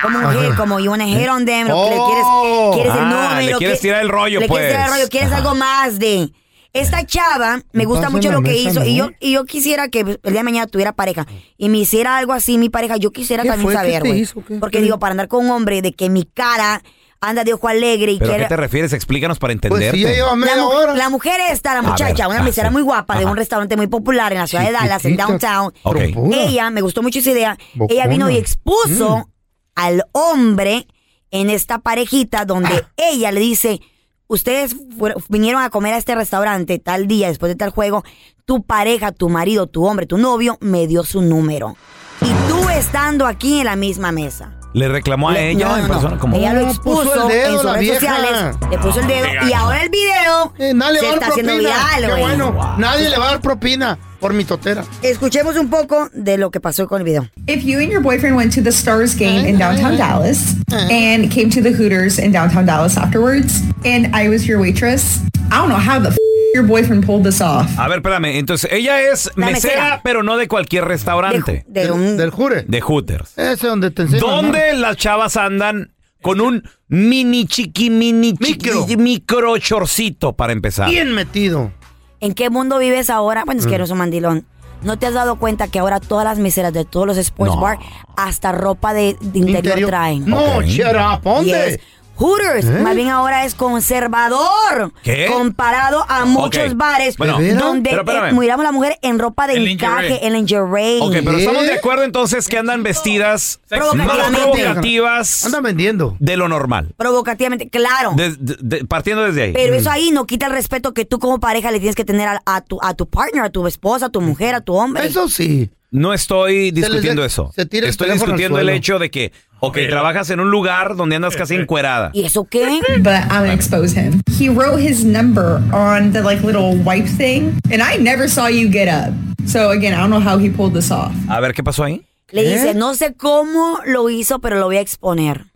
Como 0.03 0.19
un 0.20 0.32
hit, 0.44 0.55
como 0.56 0.79
you 0.79 0.91
wanna 0.93 1.06
hit 1.06 1.29
on 1.29 1.44
them, 1.44 1.67
le 1.67 1.73
Oh. 1.75 2.70
quieres, 2.70 2.85
quieres 2.87 2.93
el 2.94 3.12
Ah, 3.12 3.31
número. 3.32 3.50
le 3.53 3.59
quieres 3.59 3.81
tirar 3.81 4.00
el 4.03 4.09
rollo, 4.09 4.38
le 4.41 4.47
quieres 4.49 4.69
tirar 4.69 4.81
el 4.85 4.87
pues. 4.87 4.99
rollo, 5.00 5.09
quieres 5.11 5.29
Ajá. 5.32 5.37
algo 5.38 5.55
más 5.56 5.99
de... 5.99 6.31
Esta 6.75 7.05
chava, 7.05 7.62
me 7.73 7.85
Un 7.85 7.88
gusta 7.88 8.03
pase 8.09 8.12
mucho 8.17 8.31
lo 8.31 8.43
que 8.43 8.55
hizo 8.56 8.85
y 8.85 8.94
yo 8.94 9.11
y 9.20 9.32
yo 9.32 9.44
quisiera 9.47 9.88
que 9.88 10.00
el 10.00 10.19
día 10.23 10.32
de 10.41 10.43
mañana 10.44 10.67
tuviera 10.67 10.93
pareja 10.93 11.26
y 11.56 11.70
me 11.70 11.79
hiciera 11.79 12.19
algo 12.19 12.35
así 12.35 12.59
mi 12.59 12.69
pareja, 12.69 12.97
yo 12.99 13.11
quisiera 13.11 13.43
¿Qué 13.43 13.49
también 13.49 13.73
saber, 13.73 14.03
güey. 14.05 14.26
Porque 14.61 14.79
¿Qué? 14.79 14.85
digo, 14.85 14.99
para 14.99 15.12
andar 15.12 15.29
con 15.29 15.47
un 15.47 15.50
hombre 15.50 15.81
de 15.82 15.93
que 15.94 16.11
mi 16.11 16.25
cara 16.25 16.82
anda 17.20 17.43
de 17.44 17.53
ojo 17.55 17.67
alegre 17.69 18.12
y 18.12 18.19
¿Pero 18.19 18.35
a 18.35 18.37
qué 18.38 18.44
te 18.47 18.56
refieres? 18.56 18.93
Explícanos 18.93 19.38
para 19.38 19.55
Pues 19.56 19.91
si 19.91 20.00
ya 20.03 20.11
lleva 20.12 20.29
la, 20.31 20.37
media 20.37 20.56
mu- 20.56 20.69
hora. 20.69 20.94
la 20.94 21.09
mujer 21.09 21.41
esta, 21.50 21.73
la 21.75 21.81
A 21.81 21.82
muchacha, 21.82 22.26
ver, 22.29 22.37
una 22.37 22.41
ah, 22.41 22.44
mesera 22.44 22.69
sí. 22.69 22.73
muy 22.73 22.82
guapa 22.82 23.19
de 23.19 23.25
un 23.25 23.37
restaurante 23.37 23.76
muy 23.76 23.88
popular 23.88 24.32
en 24.32 24.38
la 24.38 24.47
ciudad 24.47 24.65
de 24.65 24.73
Dallas, 24.73 25.05
en 25.05 25.17
downtown. 25.17 25.73
Ok. 25.82 25.97
trompuda. 25.97 26.37
Ella, 26.37 26.70
me 26.70 26.81
gustó 26.81 27.03
mucho 27.03 27.19
esa 27.19 27.31
idea. 27.32 27.59
Bocona. 27.75 27.94
Ella 28.00 28.09
vino 28.09 28.31
y 28.31 28.37
expuso 28.37 29.19
Mm. 29.19 29.31
al 29.75 30.05
hombre 30.12 30.87
en 31.31 31.50
esta 31.50 31.79
parejita 31.81 32.44
donde 32.44 32.75
Ah. 32.87 32.93
ella 32.97 33.32
le 33.32 33.41
dice, 33.41 33.81
ustedes 34.29 34.76
fueron- 34.97 35.23
vinieron 35.29 35.61
a 35.62 35.70
comer 35.70 35.94
a 35.94 35.99
este 35.99 36.15
restaurante 36.15 36.79
tal 36.79 37.06
día 37.09 37.29
después 37.29 37.50
de 37.50 37.56
tal 37.56 37.70
juego, 37.70 38.05
tu 38.44 38.62
pareja, 38.62 39.11
tu 39.12 39.29
marido, 39.29 39.67
tu 39.67 39.85
hombre, 39.87 40.06
tu 40.06 40.19
novio 40.19 40.56
me 40.61 40.87
dio 40.87 41.03
su 41.05 41.20
número. 41.23 41.76
Y 42.20 42.31
tú 42.49 42.69
estando 42.70 43.26
aquí 43.26 43.59
en 43.61 43.67
la 43.67 43.76
misma 43.76 44.11
mesa. 44.12 44.57
Le 44.75 44.88
reclamó 44.88 45.31
a 45.31 45.32
Le- 45.32 45.50
ella 45.53 45.69
no, 45.69 45.76
en 45.76 45.82
no. 45.82 45.88
persona. 45.88 46.19
como- 46.19 46.37
Ella 46.37 46.53
lo 46.53 46.69
expuso 46.69 47.03
puso 47.05 47.23
el 47.23 47.29
dedo 47.29 47.47
en 47.49 47.55
sus 47.56 47.65
la 47.65 47.73
redes 47.73 47.82
vieja. 48.00 48.17
sociales. 48.17 48.56
Le 48.70 48.79
puso 48.79 49.00
el 49.00 49.06
dedo. 49.06 49.26
Y 49.49 49.53
ahora 49.55 49.82
el 49.82 49.88
video 49.88 50.53
Eh, 50.59 50.75
nadie 50.75 51.00
le 51.00 51.00
va 51.03 51.09
a 51.09 51.15
está 51.15 51.20
dar 51.20 51.31
haciendo 51.31 51.53
propina. 51.55 51.70
viral, 51.75 52.00
Qué 52.00 52.06
güey. 52.09 52.23
bueno. 52.37 52.75
Nadie 52.79 53.09
le 53.11 53.19
va 53.19 53.25
a 53.25 53.31
dar 53.31 53.41
propina 53.41 53.99
por 54.20 54.35
mi 54.35 54.44
totera. 54.44 54.85
Escuchemos 55.03 55.56
un 55.56 55.70
poco 55.70 56.11
de 56.12 56.37
lo 56.38 56.50
que 56.50 56.61
pasó 56.61 56.87
con 56.87 56.99
el 57.00 57.05
video. 57.05 57.29
If 57.47 57.62
you 57.65 57.79
and 57.79 57.88
your 57.91 58.03
boyfriend 58.03 58.37
went 58.37 58.55
to 58.56 58.62
the 58.62 58.70
Stars 58.70 59.17
game 59.17 59.49
in 59.49 59.59
downtown 59.59 59.97
Dallas 59.97 60.55
and 60.70 61.32
came 61.32 61.49
to 61.50 61.62
the 61.62 61.70
Hooters 61.73 62.19
in 62.19 62.32
downtown 62.32 62.67
Dallas 62.67 62.97
afterwards, 62.99 63.62
and 63.85 64.15
I 64.15 64.29
was 64.29 64.47
your 64.47 64.61
waitress, 64.61 65.20
I 65.50 65.56
don't 65.59 65.69
know 65.70 65.79
how 65.79 65.99
the 65.99 66.09
f- 66.11 66.17
your 66.54 66.64
boyfriend 66.66 67.04
pulled 67.06 67.24
this 67.24 67.40
off. 67.40 67.66
A 67.78 67.88
ver, 67.88 67.98
espérame. 67.98 68.36
Entonces, 68.38 68.70
ella 68.72 69.00
es 69.02 69.30
La 69.36 69.46
mesera, 69.46 69.74
mesera. 69.82 70.00
pero 70.02 70.22
no 70.22 70.36
de 70.36 70.48
cualquier 70.48 70.84
restaurante. 70.84 71.64
de 71.68 71.82
Del, 71.82 71.90
un- 71.92 72.16
del 72.16 72.30
jure. 72.30 72.64
De 72.66 72.80
Hooters. 72.80 73.36
Ese 73.38 73.66
donde 73.66 73.90
te 73.90 74.02
enseñan. 74.02 74.20
¿Dónde 74.26 74.74
las 74.74 74.96
chavas 74.96 75.36
andan 75.36 75.92
con 76.22 76.40
un 76.40 76.62
mini 76.88 77.46
chiqui, 77.46 77.90
mini 77.90 78.32
chiqui, 78.34 78.70
Micro. 78.70 78.86
micro 78.98 79.58
chorcito 79.58 80.32
para 80.34 80.52
empezar? 80.52 80.88
Bien 80.90 81.12
metido. 81.12 81.72
¿En 82.20 82.34
qué 82.34 82.50
mundo 82.50 82.78
vives 82.78 83.10
ahora? 83.10 83.44
Bueno, 83.44 83.60
es 83.60 83.66
Mm. 83.66 83.68
que 83.68 83.74
eres 83.76 83.90
un 83.90 83.98
mandilón. 83.98 84.46
¿No 84.82 84.96
te 84.96 85.06
has 85.06 85.14
dado 85.14 85.36
cuenta 85.40 85.66
que 85.66 85.80
ahora 85.80 85.98
todas 85.98 86.24
las 86.24 86.38
meseras 86.38 86.72
de 86.72 86.84
todos 86.84 87.04
los 87.06 87.16
sports 87.16 87.54
No. 87.56 87.60
bar 87.60 87.78
hasta 88.16 88.52
ropa 88.52 88.94
de, 88.94 89.16
de 89.20 89.38
interior, 89.40 89.88
traen? 89.88 90.24
No, 90.24 90.62
shut 90.62 90.94
up. 90.94 91.22
¿Dónde? 91.24 91.50
Yes. 91.50 91.80
Hooters, 92.19 92.65
más 92.82 92.94
bien 92.97 93.09
ahora 93.09 93.44
es 93.44 93.55
conservador. 93.55 94.93
¿Eh? 94.97 95.00
¿Qué? 95.03 95.26
Comparado 95.32 96.05
a 96.09 96.25
muchos 96.25 96.76
bares 96.76 97.17
donde 97.17 97.91
eh, 97.91 98.32
miramos 98.32 98.65
a 98.65 98.69
la 98.69 98.73
mujer 98.73 98.99
en 99.03 99.19
ropa 99.19 99.47
de 99.47 99.55
El 99.55 99.69
encaje, 99.69 100.26
en 100.26 100.32
lingerie. 100.32 101.00
Ok, 101.00 101.12
pero 101.12 101.31
¿Qué? 101.32 101.38
estamos 101.38 101.65
de 101.65 101.75
acuerdo 101.75 102.03
entonces 102.05 102.49
que 102.49 102.59
andan 102.59 102.82
vestidas 102.82 103.61
más 103.70 104.31
provocativas 104.31 105.44
Anda 105.44 105.61
vendiendo. 105.61 106.17
de 106.19 106.37
lo 106.37 106.49
normal. 106.49 106.93
Provocativamente, 106.97 107.69
claro. 107.69 108.12
De- 108.17 108.31
de- 108.37 108.56
de- 108.61 108.85
partiendo 108.85 109.25
desde 109.25 109.43
ahí. 109.44 109.53
Pero 109.53 109.75
eso 109.75 109.91
ahí 109.91 110.11
no 110.11 110.26
quita 110.26 110.47
el 110.47 110.53
respeto 110.53 110.94
que 110.94 111.05
tú 111.05 111.19
como 111.19 111.41
pareja 111.41 111.70
le 111.70 111.79
tienes 111.79 111.97
que 111.97 112.05
tener 112.05 112.29
a, 112.29 112.43
a 112.47 112.61
tu, 112.62 112.79
a 112.82 112.94
tu 112.94 113.06
partner, 113.06 113.44
a 113.44 113.50
tu 113.50 113.67
esposa, 113.67 114.06
a 114.06 114.09
tu 114.11 114.20
mujer, 114.20 114.55
a 114.55 114.61
tu 114.61 114.75
hombre. 114.75 115.06
Eso 115.06 115.29
sí. 115.29 115.70
No 115.90 116.12
estoy 116.12 116.70
discutiendo 116.70 117.23
les- 117.23 117.32
eso. 117.32 117.50
se 117.55 117.64
tira 117.67 117.87
el 117.87 117.90
Estoy 117.90 118.11
discutiendo 118.11 118.58
el 118.58 118.69
hecho 118.69 118.99
de 118.99 119.11
que, 119.11 119.32
ok, 119.61 119.79
trabajas 119.88 120.29
en 120.31 120.40
un 120.40 120.50
lugar 120.50 120.96
donde 120.96 121.17
andas 121.17 121.35
casi 121.37 121.55
encuerada. 121.55 122.11
¿Y 122.12 122.25
eso 122.25 122.44
qué? 122.44 122.81
But 122.99 123.06
I'm 123.12 123.29
gonna 123.29 123.55
expose 123.55 123.99
him. 123.99 124.20
He 124.38 124.49
wrote 124.50 124.81
his 124.82 125.05
number 125.05 125.60
on 125.72 126.12
the 126.12 126.20
like 126.22 126.44
little 126.46 126.77
wipe 126.84 127.06
thing, 127.08 127.53
and 127.72 127.82
I 127.82 127.98
never 127.98 128.29
saw 128.29 128.48
you 128.48 128.70
get 128.70 128.89
up. 128.89 129.15
So 129.46 129.70
again, 129.70 129.94
I 129.94 129.96
don't 129.98 130.10
know 130.10 130.20
how 130.20 130.39
he 130.39 130.51
pulled 130.51 130.74
this 130.74 130.91
off. 130.91 131.12
A 131.29 131.41
ver, 131.41 131.55
¿qué 131.55 131.62
pasó 131.65 131.84
ahí? 131.84 132.05
Le 132.31 132.43
dice, 132.46 132.74
no 132.74 132.94
sé 132.94 133.15
cómo 133.15 133.79
lo 133.86 134.10
hizo, 134.10 134.39
pero 134.41 134.56
lo 134.60 134.67
voy 134.67 134.77
a 134.77 134.82
exponer. 134.82 135.46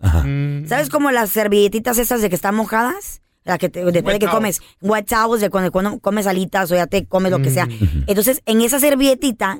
¿Sabes 0.66 0.88
como 0.88 1.10
las 1.10 1.28
servilletitas 1.28 1.98
esas 1.98 2.22
de 2.22 2.30
que 2.30 2.34
están 2.36 2.54
mojadas? 2.54 3.20
La 3.44 3.58
que 3.58 3.68
te- 3.68 3.84
después 3.84 4.14
de 4.14 4.18
que 4.20 4.28
comes 4.28 4.60
wet 4.80 5.04
towels, 5.06 5.42
de 5.42 5.50
cuando, 5.50 5.70
cuando 5.72 5.98
comes 5.98 6.26
alitas 6.26 6.70
o 6.72 6.74
ya 6.76 6.86
te 6.86 7.04
comes 7.04 7.30
lo 7.32 7.42
que 7.42 7.50
sea. 7.50 7.68
Entonces, 8.06 8.40
en 8.46 8.62
esa 8.62 8.78
servilletita, 8.80 9.58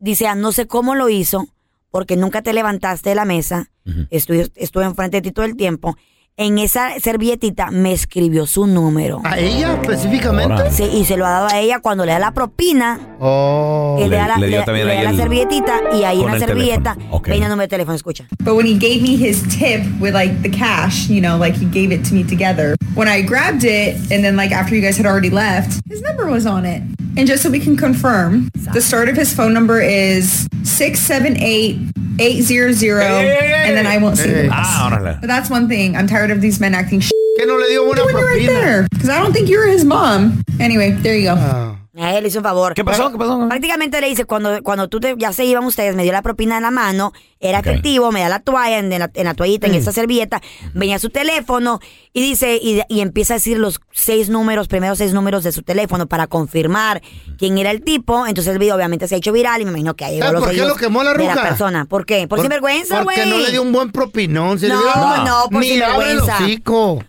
dice, 0.00 0.26
ah, 0.26 0.34
no 0.34 0.52
sé 0.52 0.66
cómo 0.66 0.94
lo 0.94 1.08
hizo, 1.08 1.48
porque 1.90 2.16
nunca 2.16 2.42
te 2.42 2.52
levantaste 2.52 3.10
de 3.10 3.14
la 3.14 3.24
mesa, 3.24 3.70
estuve, 4.10 4.48
estuve 4.56 4.84
enfrente 4.84 5.18
de 5.18 5.22
ti 5.22 5.30
todo 5.32 5.44
el 5.46 5.56
tiempo. 5.56 5.96
En 6.40 6.58
esa 6.58 6.90
servilletita 7.00 7.72
me 7.72 7.92
escribió 7.92 8.46
su 8.46 8.68
número. 8.68 9.20
¿A 9.24 9.40
ella 9.40 9.72
específicamente? 9.82 10.70
Sí, 10.70 10.84
y 10.84 11.04
se 11.04 11.16
lo 11.16 11.26
ha 11.26 11.30
dado 11.30 11.48
a 11.48 11.58
ella 11.58 11.80
cuando 11.80 12.06
le 12.06 12.12
da 12.12 12.20
la 12.20 12.30
propina. 12.32 13.16
Oh. 13.18 13.96
que 13.98 14.04
Le- 14.04 14.10
le, 14.10 14.16
da 14.18 14.28
la, 14.28 14.36
le 14.38 14.46
dio 14.46 14.64
le- 14.64 14.84
le 14.84 14.94
da 14.94 15.02
la 15.02 15.10
el- 15.10 15.16
servilletita 15.16 15.80
y 15.98 16.04
ahí 16.04 16.20
en 16.20 16.26
la 16.26 16.38
servilleta 16.38 16.92
teléfono. 16.94 17.16
Ok. 17.16 17.26
viene 17.30 17.46
el 17.46 17.50
número 17.50 17.62
de 17.64 17.68
teléfono, 17.68 17.96
escucha. 17.96 18.28
But 18.44 18.54
when 18.54 18.66
he 18.66 18.74
gave 18.78 19.02
me 19.02 19.16
his 19.16 19.42
tip 19.48 19.82
with 20.00 20.12
like 20.14 20.32
the 20.42 20.50
cash, 20.50 21.08
you 21.08 21.20
know, 21.20 21.36
like 21.36 21.58
he 21.58 21.66
gave 21.66 21.92
it 21.92 22.06
to 22.08 22.14
me 22.14 22.22
together. 22.22 22.76
When 22.94 23.08
I 23.08 23.20
grabbed 23.22 23.64
it, 23.64 23.96
and 24.12 24.22
then 24.22 24.36
like 24.36 24.54
after 24.54 24.76
you 24.76 24.80
guys 24.80 24.96
had 24.96 25.06
already 25.06 25.30
left, 25.30 25.80
his 25.90 26.00
number 26.02 26.26
was 26.30 26.46
on 26.46 26.64
it. 26.64 26.82
And 27.18 27.26
just 27.26 27.42
so 27.42 27.50
we 27.50 27.58
can 27.58 27.76
confirm, 27.76 28.48
the 28.72 28.80
start 28.80 29.08
of 29.08 29.16
his 29.16 29.34
phone 29.34 29.52
number 29.52 29.80
is 29.80 30.46
six 30.62 31.00
seven 31.00 31.36
eight 31.38 31.76
eight 32.20 32.42
zero 32.42 32.70
zero, 32.72 33.00
Hey, 33.02 33.26
hey, 33.26 33.48
hey, 33.48 33.64
and 33.68 33.76
then 33.76 33.86
I 33.86 33.98
won't 33.98 34.16
see 34.18 34.28
the 34.30 34.48
rest. 34.48 34.52
Ah, 34.54 34.88
órale. 34.90 35.20
But 35.20 35.26
that's 35.26 35.50
one 35.50 35.68
thing. 35.68 35.96
I'm 35.96 36.06
tired 36.06 36.30
of 36.30 36.40
these 36.40 36.60
men 36.60 36.74
acting 36.74 37.00
sh- 37.00 37.10
Que 37.38 37.46
no 37.46 37.56
le 37.56 37.68
dio 37.68 37.84
buena 37.84 38.04
when 38.04 38.16
you're 38.16 38.26
right 38.26 38.46
there, 38.46 38.86
because 38.90 39.08
I 39.08 39.18
don't 39.20 39.32
think 39.32 39.48
you're 39.48 39.66
his 39.66 39.84
mom. 39.84 40.42
Anyway, 40.60 40.92
there 40.92 41.16
you 41.16 41.24
go. 41.28 41.34
Ah. 41.38 41.77
A 42.00 42.14
él 42.16 42.22
le 42.22 42.28
hizo 42.28 42.38
un 42.38 42.44
favor. 42.44 42.74
¿Qué 42.74 42.84
pasó? 42.84 43.10
¿Qué 43.10 43.18
pasó? 43.18 43.46
Prácticamente 43.48 44.00
le 44.00 44.08
dice, 44.08 44.24
cuando, 44.24 44.62
cuando 44.62 44.88
tú 44.88 45.00
te, 45.00 45.14
ya 45.18 45.32
se 45.32 45.44
iban 45.44 45.64
ustedes, 45.64 45.96
me 45.96 46.04
dio 46.04 46.12
la 46.12 46.22
propina 46.22 46.56
en 46.56 46.62
la 46.62 46.70
mano, 46.70 47.12
era 47.40 47.58
Ok. 47.60 47.66
efectivo, 47.66 48.12
me 48.12 48.20
da 48.20 48.28
la 48.28 48.40
toalla 48.40 48.78
en, 48.78 48.90
la, 48.90 49.10
en 49.12 49.24
la 49.24 49.34
toallita, 49.34 49.66
en 49.66 49.74
esa 49.74 49.90
servilleta, 49.92 50.40
venía 50.74 50.98
su 50.98 51.10
teléfono 51.10 51.80
y 52.12 52.20
dice, 52.20 52.56
y, 52.62 52.80
y 52.88 53.00
empieza 53.00 53.34
a 53.34 53.36
decir 53.36 53.58
los 53.58 53.80
seis 53.92 54.28
números, 54.28 54.68
primeros 54.68 54.98
seis 54.98 55.12
números 55.12 55.42
de 55.44 55.52
su 55.52 55.62
teléfono 55.62 56.06
para 56.06 56.26
confirmar 56.26 57.02
quién 57.38 57.58
era 57.58 57.70
el 57.70 57.82
tipo. 57.82 58.26
Entonces 58.26 58.52
el 58.52 58.58
video 58.58 58.76
obviamente 58.76 59.08
se 59.08 59.14
ha 59.14 59.18
hecho 59.18 59.32
viral 59.32 59.60
y 59.60 59.64
me 59.64 59.70
imagino 59.70 59.94
que 59.94 60.04
ahí 60.04 60.18
¿Sabes 60.18 60.32
los 60.34 60.42
por 60.44 60.52
qué 60.52 60.64
lo 60.66 60.76
quemó 60.76 61.02
la 61.02 61.12
de 61.14 61.24
la 61.24 61.34
ruca? 61.34 61.42
persona. 61.48 61.84
¿Por 61.84 62.06
qué? 62.06 62.26
Por, 62.28 62.40
sinvergüenza, 62.40 63.02
güey. 63.02 63.16
Porque 63.16 63.30
no 63.30 63.38
le 63.38 63.50
dio 63.50 63.62
un 63.62 63.72
buen 63.72 63.90
propinón. 63.92 64.58
Si 64.58 64.66
le 64.66 64.74
No, 64.74 64.80
hubiera- 64.80 65.24
no, 65.24 65.48
por 65.50 65.60
Ni 65.60 65.68
sinvergüenza. 65.70 66.38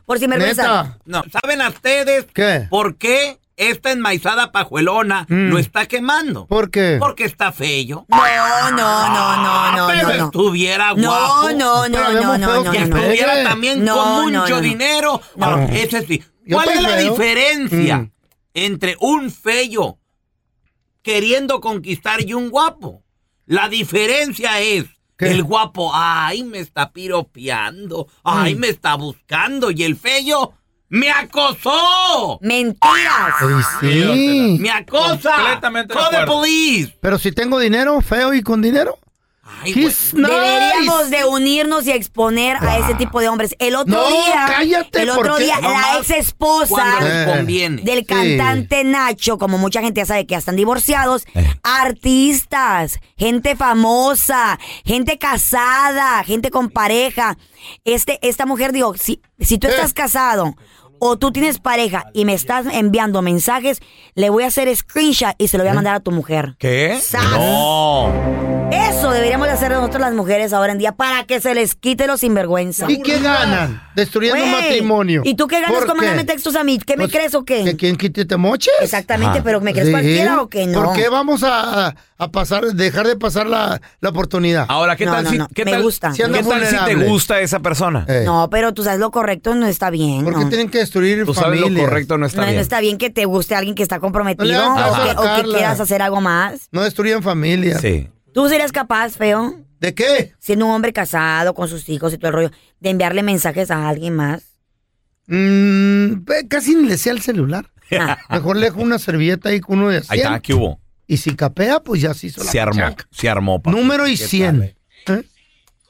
Por 0.06 0.20
sinvergüenza. 0.20 0.62
Neta. 0.64 0.98
No, 1.06 1.24
¿saben 1.42 1.62
a 1.62 1.70
ustedes 1.70 2.26
¿Qué? 2.34 2.68
por 2.70 2.96
qué 2.98 3.38
esta 3.60 3.92
enmaizada 3.92 4.52
pajuelona 4.52 5.26
lo 5.30 5.60
está 5.60 5.86
quemando? 5.86 6.48
¿Por 6.48 6.72
qué? 6.72 6.96
Porque 7.00 7.26
está 7.26 7.52
feo. 7.52 8.06
No, 8.08 8.18
no, 8.18 8.72
no, 8.72 9.08
no, 9.12 9.78
no, 9.78 9.88
Pero 9.88 10.08
no, 10.10 10.18
no. 10.18 10.26
estuviera 10.26 10.94
No, 10.96 11.10
guapo. 11.10 11.50
no, 11.52 11.88
no, 11.90 11.90
no, 11.90 12.38
no, 12.38 12.38
no, 12.38 12.64
Que 12.64 12.78
que 12.80 12.86
no, 12.86 12.88
no. 12.88 12.98
estuviera 12.98 13.34
pegue. 13.34 13.44
también 13.44 13.84
No, 13.86 13.96
con 13.96 14.32
mucho 14.34 14.56
no. 14.56 14.62
dinero. 14.62 15.22
No. 15.36 15.46
Ahora, 15.46 15.66
ese 15.76 16.06
sí. 16.06 16.24
¿Cuál 16.52 16.70
es 16.70 16.82
la 16.82 16.96
diferencia 16.98 17.98
Mm. 18.00 18.12
entre 18.56 18.96
un 19.00 19.30
feo 19.30 20.00
queriendo 21.02 21.60
conquistar 21.62 22.22
y 22.26 22.34
un 22.34 22.50
guapo? 22.50 23.04
La 23.46 23.68
diferencia 23.70 24.60
es 24.60 24.86
¿Qué? 25.18 25.32
el 25.32 25.44
guapo, 25.44 25.92
ay, 25.94 26.44
me 26.44 26.60
está 26.60 26.92
piropeando, 26.92 28.08
ay, 28.24 28.56
Mm. 28.56 28.60
me 28.60 28.70
está 28.70 28.96
buscando 28.96 29.70
y 29.72 29.84
el 29.84 29.96
feo 29.96 30.54
me 30.90 31.10
acosó. 31.12 32.40
Mentiras. 32.42 33.36
Ay, 33.42 33.64
sí. 33.80 34.58
Me 34.60 34.72
acosa. 34.72 35.36
Completamente 35.36 35.94
de 35.94 36.00
Call 36.00 36.10
the 36.12 36.26
police. 36.26 36.96
Pero 37.02 37.18
si 37.20 37.32
tengo 37.32 37.60
dinero, 37.60 38.02
feo 38.02 38.34
y 38.34 38.42
con 38.42 38.62
dinero. 38.62 38.98
Ay, 39.62 39.74
nice. 39.74 40.16
Deberíamos 40.16 41.10
de 41.10 41.26
unirnos 41.26 41.86
y 41.88 41.92
exponer 41.92 42.58
a 42.58 42.78
ese 42.78 42.94
tipo 42.94 43.20
de 43.20 43.28
hombres. 43.30 43.56
El 43.60 43.76
otro 43.76 43.96
No, 43.96 44.08
día, 44.08 44.46
cállate, 44.48 45.02
el 45.02 45.10
¿por 45.10 45.20
otro 45.20 45.38
día, 45.38 45.60
la 45.60 45.98
ex 45.98 46.12
esposa 46.12 46.86
Eh. 47.02 47.26
conviene. 47.28 47.82
del 47.82 48.00
Sí. 48.00 48.06
cantante 48.06 48.84
Nacho, 48.84 49.38
como 49.40 49.58
mucha 49.58 49.82
gente 49.82 50.02
ya 50.02 50.06
sabe 50.06 50.28
que 50.28 50.34
ya 50.34 50.38
están 50.38 50.56
divorciados, 50.56 51.26
artistas, 51.64 53.00
gente 53.18 53.56
famosa, 53.56 54.60
gente 54.86 55.18
casada, 55.18 56.24
gente 56.24 56.52
con 56.52 56.70
pareja. 56.70 57.38
Este, 57.86 58.20
esta 58.22 58.46
mujer 58.46 58.72
dijo, 58.72 58.96
si, 58.98 59.22
si 59.40 59.58
tú 59.58 59.68
Eh. 59.68 59.72
estás 59.72 59.94
casado 59.94 60.56
o 61.00 61.18
tú 61.18 61.32
tienes 61.32 61.60
pareja 61.60 62.06
y 62.14 62.26
me 62.26 62.34
estás 62.34 62.66
enviando 62.72 63.22
mensajes, 63.22 63.82
le 64.16 64.30
voy 64.30 64.44
a 64.44 64.48
hacer 64.48 64.74
screenshot 64.76 65.36
y 65.38 65.48
se 65.48 65.58
lo 65.58 65.64
voy 65.64 65.72
a 65.72 65.76
mandar 65.76 65.96
a 65.96 66.00
tu 66.00 66.12
mujer. 66.12 66.56
¿Qué? 66.60 67.00
¡Sas! 67.02 67.32
No. 67.32 68.59
Hacer 69.60 69.72
nosotros 69.74 70.00
las 70.00 70.14
mujeres 70.14 70.54
ahora 70.54 70.72
en 70.72 70.78
día 70.78 70.94
para 70.94 71.26
que 71.26 71.42
se 71.42 71.54
les 71.54 71.76
quite 71.76 72.08
los 72.08 72.22
sinvergüenza. 72.22 72.90
¿Y 72.90 73.02
qué 73.02 73.20
ganan? 73.20 73.84
Destruyendo 73.94 74.42
un 74.42 74.52
matrimonio. 74.54 75.22
¿Y 75.26 75.34
tú 75.36 75.48
qué 75.48 75.60
ganas 75.60 75.80
¿Por 75.80 75.86
con 75.86 75.98
mandarme 75.98 76.24
textos 76.24 76.56
a 76.56 76.64
mí? 76.64 76.80
¿Qué 76.80 76.96
me 76.96 77.04
Pues, 77.04 77.12
crees 77.12 77.36
o 77.36 77.44
qué? 77.44 77.66
¿Que 77.66 77.76
quién 77.76 77.98
quite 77.98 78.24
te 78.24 78.38
moches? 78.38 78.72
Exactamente, 78.80 79.40
Ajá. 79.40 79.44
pero 79.44 79.60
¿me 79.60 79.74
crees 79.74 79.88
Sí. 79.88 79.92
cualquiera 79.92 80.42
o 80.42 80.48
qué 80.48 80.66
no? 80.66 80.82
¿Por 80.86 80.96
qué 80.96 81.10
vamos 81.10 81.44
a, 81.44 81.94
a 82.18 82.32
pasar, 82.32 82.68
dejar 82.68 83.06
de 83.06 83.18
pasar 83.18 83.48
la, 83.48 83.82
la 84.00 84.10
oportunidad? 84.10 84.66
Ahora, 84.70 84.96
¿qué 84.96 85.06
No, 85.06 85.12
tal 85.12 85.24
no, 85.26 85.30
si, 85.30 85.38
no, 85.40 85.48
¿qué 85.54 85.66
me 85.66 85.72
tal, 85.72 85.84
gusta. 85.84 86.14
Si 86.14 86.24
anda 86.24 86.38
¿qué 86.38 86.44
tal 86.46 86.66
si 86.66 86.78
te 86.86 86.96
gusta 86.96 87.42
esa 87.42 87.60
persona? 87.60 88.06
Eh, 88.08 88.24
No, 88.26 88.50
pero 88.50 88.74
tú 88.74 88.86
sabes 88.86 89.02
lo 89.02 89.12
correcto 89.12 89.56
no 89.56 89.68
está 89.68 89.90
bien. 89.90 90.24
¿Por 90.24 90.40
qué 90.40 90.46
tienen 90.46 90.70
que 90.70 90.78
destruir 90.78 91.26
Tú 91.26 91.34
sabes 91.34 91.60
lo 91.60 91.68
correcto 91.78 92.18
no 92.18 92.28
está 92.28 92.38
no, 92.40 92.46
no 92.46 92.52
bien. 92.52 92.62
está 92.62 92.80
bien 92.80 92.98
que 92.98 93.10
te 93.10 93.26
guste 93.26 93.56
alguien 93.56 93.76
que 93.76 93.84
está 93.84 94.00
comprometido 94.00 94.74
o, 94.74 94.76
que, 95.04 95.12
o 95.18 95.36
que 95.36 95.44
quieras 95.52 95.82
hacer 95.82 96.02
algo 96.02 96.22
más. 96.22 96.70
No 96.72 96.82
destruyan 96.82 97.22
familias. 97.22 97.82
Sí. 97.82 98.08
¿Tú 98.40 98.48
serías 98.48 98.72
capaz, 98.72 99.18
feo, 99.18 99.54
¿De 99.82 99.94
qué? 99.94 100.34
siendo 100.40 100.66
un 100.66 100.72
hombre 100.72 100.94
casado 100.94 101.54
con 101.54 101.68
sus 101.68 101.90
hijos 101.90 102.14
y 102.14 102.18
todo 102.18 102.30
el 102.30 102.34
rollo, 102.36 102.52
de 102.80 102.90
enviarle 102.90 103.22
mensajes 103.22 103.70
a 103.70 103.90
alguien 103.90 104.16
más? 104.16 104.44
Mm, 105.28 106.24
casi 106.48 106.74
ni 106.74 106.88
le 106.88 106.98
sea 106.98 107.12
el 107.12 107.20
celular. 107.22 107.70
Ah, 108.00 108.18
Mejor 108.30 108.56
le 108.56 108.68
dejo 108.68 108.80
una 108.82 108.98
servilleta 108.98 109.50
ahí 109.50 109.60
con 109.60 109.80
uno 109.80 109.90
de 109.90 109.98
Ahí 109.98 110.20
100. 110.20 110.22
está, 110.22 110.40
¿qué 110.40 110.54
hubo? 110.54 110.80
Y 111.06 111.18
si 111.18 111.36
capea, 111.36 111.82
pues 111.82 112.02
ya 112.02 112.14
se 112.14 112.28
hizo 112.28 112.42
la 112.42 112.50
Se 112.50 112.62
armó, 112.62 112.96
se 113.12 113.28
armó. 113.28 113.62
papi. 113.62 113.76
Número 113.76 114.08
y 114.08 114.16
¿Qué 114.16 114.26
100. 114.26 114.74
tal, 115.06 115.18
eh? 115.18 115.24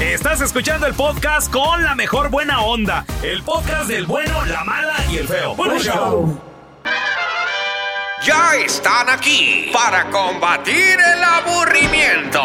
Estás 0.00 0.40
escuchando 0.40 0.86
el 0.86 0.94
podcast 0.94 1.52
con 1.52 1.82
la 1.82 1.94
mejor 1.94 2.30
buena 2.30 2.60
onda. 2.62 3.04
El 3.22 3.42
podcast 3.42 3.88
del 3.88 4.06
bueno, 4.06 4.44
la 4.46 4.64
mala 4.64 4.96
y 5.10 5.18
el 5.18 5.28
feo. 5.28 5.54
Bueno, 5.54 5.78
show. 5.78 6.40
Ya 8.22 8.54
están 8.56 9.08
aquí 9.08 9.70
para 9.72 10.10
combatir 10.10 10.98
el 11.00 11.24
aburrimiento. 11.24 12.42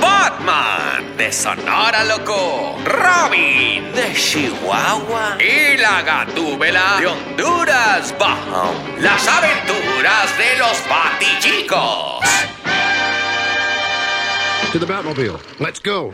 Batman 0.00 1.16
de 1.16 1.32
Sonora 1.32 2.04
Loco, 2.04 2.78
Robin 2.84 3.92
de 3.92 4.14
Chihuahua 4.14 5.36
y 5.40 5.76
la 5.78 6.02
Gatúbela 6.02 6.98
de 7.00 7.06
Honduras 7.08 8.14
Bajo. 8.18 8.72
Las 9.00 9.26
aventuras 9.26 10.38
de 10.38 10.58
los 10.58 10.88
Batichicos. 10.88 12.24
To 14.72 14.78
the 14.78 14.84
Batmobile. 14.84 15.38
Let's 15.58 15.80
go. 15.82 16.12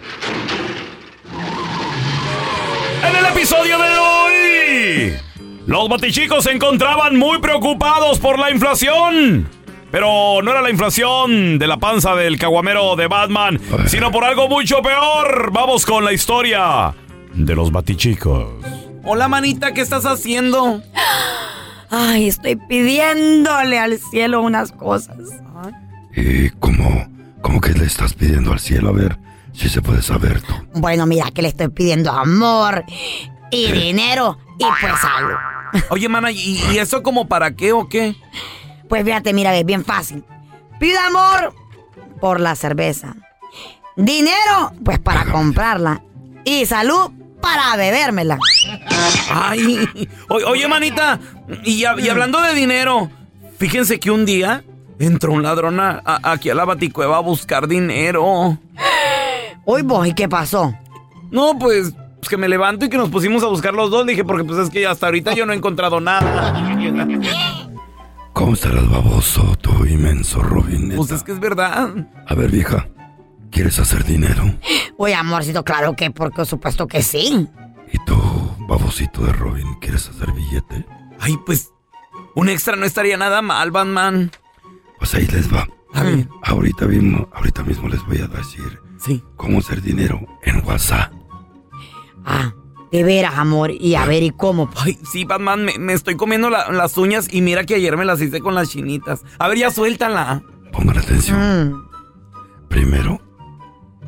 En 3.03 3.17
el 3.17 3.27
episodio 3.27 3.77
de 3.79 3.99
hoy, 3.99 5.13
los 5.67 5.89
batichicos 5.89 6.45
se 6.45 6.53
encontraban 6.53 7.17
muy 7.17 7.41
preocupados 7.41 8.21
por 8.21 8.39
la 8.39 8.53
inflación. 8.53 9.49
Pero 9.91 10.41
no 10.43 10.51
era 10.53 10.63
la 10.63 10.71
inflación 10.71 11.59
de 11.59 11.67
la 11.67 11.79
panza 11.79 12.15
del 12.15 12.39
caguamero 12.39 12.95
de 12.95 13.09
Batman, 13.09 13.61
sino 13.87 14.13
por 14.13 14.25
algo 14.25 14.49
mucho 14.49 14.83
peor. 14.83 15.51
Vamos 15.53 15.85
con 15.85 16.05
la 16.05 16.13
historia 16.13 16.95
de 17.33 17.55
los 17.57 17.73
batichicos. 17.73 18.65
Hola, 19.03 19.27
manita, 19.27 19.75
¿qué 19.75 19.81
estás 19.81 20.07
haciendo? 20.07 20.81
Ay, 21.91 22.29
estoy 22.29 22.55
pidiéndole 22.55 23.81
al 23.81 23.99
cielo 23.99 24.43
unas 24.43 24.71
cosas. 24.71 25.17
¿Y 26.17 26.51
cómo, 26.51 27.09
cómo 27.45 27.61
que 27.61 27.73
le 27.75 27.85
estás 27.85 28.15
pidiendo 28.15 28.53
al 28.53 28.59
cielo? 28.59 28.89
A 28.89 28.93
ver 28.93 29.19
si 29.53 29.69
se 29.69 29.83
puede 29.83 30.01
saber 30.03 30.41
tú. 30.41 30.55
Bueno, 30.75 31.05
mira 31.07 31.31
que 31.31 31.43
le 31.43 31.49
estoy 31.49 31.69
pidiendo 31.69 32.11
amor 32.11 32.85
y 33.51 33.71
dinero 33.71 34.39
y 34.59 34.65
pues 34.81 34.93
salud. 35.01 35.85
Oye, 35.91 36.09
mana, 36.09 36.31
¿y, 36.33 36.59
y 36.73 36.79
eso 36.79 37.03
como 37.03 37.29
para 37.29 37.55
qué 37.55 37.73
o 37.73 37.89
qué? 37.89 38.17
Pues 38.89 39.05
fíjate, 39.05 39.33
mira, 39.35 39.55
es 39.57 39.67
bien 39.67 39.85
fácil. 39.85 40.25
Pida 40.81 41.07
amor 41.07 41.55
por 42.21 42.41
la 42.41 42.55
cerveza. 42.57 43.15
Dinero, 43.97 44.73
pues 44.85 44.99
para 44.99 45.25
comprarla. 45.27 46.03
Y 46.45 46.65
salud 46.67 47.11
para 47.41 47.77
bebérmela. 47.77 48.39
Ay, 49.31 49.89
o- 50.29 50.51
oye, 50.51 50.67
manita, 50.67 51.21
y 51.65 51.85
hablando 51.85 52.41
de 52.41 52.55
dinero, 52.55 53.11
fíjense 53.59 54.01
que 54.01 54.11
un 54.11 54.25
día 54.25 54.65
entró 54.99 55.33
un 55.33 55.43
ladrón 55.43 55.81
a- 55.81 56.03
a- 56.05 56.33
aquí 56.33 56.51
a 56.51 56.55
la 56.55 56.65
baticueva 56.65 57.17
a 57.17 57.21
buscar 57.21 57.67
dinero. 57.69 58.59
Uy, 59.65 59.83
vos, 59.83 60.07
¿y 60.07 60.15
qué 60.15 60.29
pasó? 60.29 60.75
No, 61.31 61.59
pues, 61.59 61.93
pues 62.21 62.29
que 62.29 62.37
me 62.37 62.49
levanto 62.49 62.85
y 62.85 62.89
que 62.89 62.97
nos 62.97 63.09
pusimos 63.11 63.43
a 63.43 63.47
buscar 63.49 63.75
los 63.75 63.91
dos. 63.91 64.07
Dije, 64.07 64.25
porque 64.25 64.45
pues 64.45 64.59
es 64.59 64.71
que 64.71 64.87
hasta 64.87 65.07
ahorita 65.07 65.35
yo 65.35 65.47
no 65.47 65.53
he 65.53 65.57
encontrado 65.57 66.01
nada. 66.01 66.53
¿Cómo 68.33 68.55
estarás, 68.55 68.89
baboso, 68.91 69.57
tú 69.61 69.85
inmenso 69.87 70.43
Robin? 70.43 70.93
Pues 70.97 71.11
es 71.13 71.23
que 71.23 71.33
es 71.33 71.41
verdad. 71.41 71.89
A 72.27 72.35
ver, 72.35 72.51
vieja, 72.51 72.89
¿quieres 73.51 73.79
hacer 73.79 74.05
dinero? 74.05 74.43
Uy, 74.97 75.13
amorcito, 75.13 75.65
claro 75.65 75.95
que, 75.95 76.11
por 76.11 76.33
supuesto 76.47 76.87
que 76.87 77.03
sí. 77.03 77.49
Babosito 78.67 79.23
de 79.23 79.33
Robin, 79.33 79.75
¿quieres 79.81 80.09
hacer 80.09 80.33
billete? 80.33 80.87
Ay, 81.21 81.37
pues, 81.45 81.71
un 82.35 82.49
extra 82.49 82.77
no 82.77 82.87
estaría 82.87 83.17
nada 83.19 83.43
mal, 83.43 83.71
Batman. 83.71 84.31
Pues 85.05 85.17
ahí 85.17 85.27
les 85.27 85.53
va. 85.53 85.69
Ahorita 86.45 86.87
mismo, 86.87 87.29
ahorita 87.35 87.63
mismo 87.63 87.89
les 87.91 88.03
voy 88.07 88.21
a 88.23 88.27
decir 88.27 88.81
Sí. 88.99 89.23
cómo 89.37 89.59
hacer 89.59 89.83
dinero 89.83 90.19
en 90.45 90.65
WhatsApp. 90.65 91.13
De 92.91 93.03
veras, 93.05 93.35
amor. 93.37 93.71
Y 93.71 93.97
a 93.97 94.07
ver, 94.07 94.23
¿y 94.23 94.31
cómo? 94.31 94.71
Ay, 94.77 94.99
sí, 95.05 95.27
Batman, 95.27 95.63
me, 95.63 95.79
me 95.79 95.93
estoy 95.93 96.17
comiendo 96.17 96.49
la- 96.49 96.71
las 96.73 96.97
uñas 96.97 97.29
y 97.31 97.43
mira 97.43 97.65
que 97.67 97.75
ayer 97.75 97.99
me 97.99 98.07
las 98.07 98.23
hice 98.23 98.41
con 98.41 98.55
las 98.55 98.71
chinitas. 98.71 99.25
A 99.39 99.47
ver, 99.49 99.59
ya 99.59 99.71
suéltala. 99.71 100.43
Pongan 100.73 100.97
atención. 100.97 101.73
Mm. 101.75 101.89
Primero, 102.71 103.21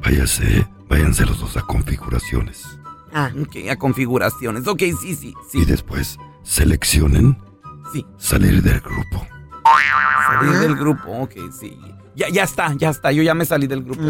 váyase, 0.03 0.67
váyanse 0.89 1.27
los 1.27 1.39
dos 1.41 1.59
a 1.59 1.61
configuraciones. 1.61 2.65
Ah. 3.13 3.31
Ok, 3.39 3.69
a 3.71 3.77
configuraciones. 3.77 4.67
Ok, 4.67 4.79
sí, 4.99 5.15
sí, 5.15 5.35
sí. 5.51 5.59
Y 5.59 5.65
después, 5.67 6.19
seleccionen 6.43 7.37
Sí. 7.93 8.07
salir 8.17 8.63
del 8.63 8.81
grupo. 8.81 9.27
Salir 10.29 10.59
del 10.61 10.77
grupo, 10.77 11.11
ok, 11.23 11.33
sí. 11.59 11.79
Ya, 12.15 12.29
ya 12.29 12.45
está, 12.45 12.73
ya 12.77 12.91
está. 12.91 13.13
Yo 13.13 13.23
ya 13.23 13.35
me 13.35 13.45
salí 13.45 13.67
del 13.67 13.83
grupo. 13.83 14.01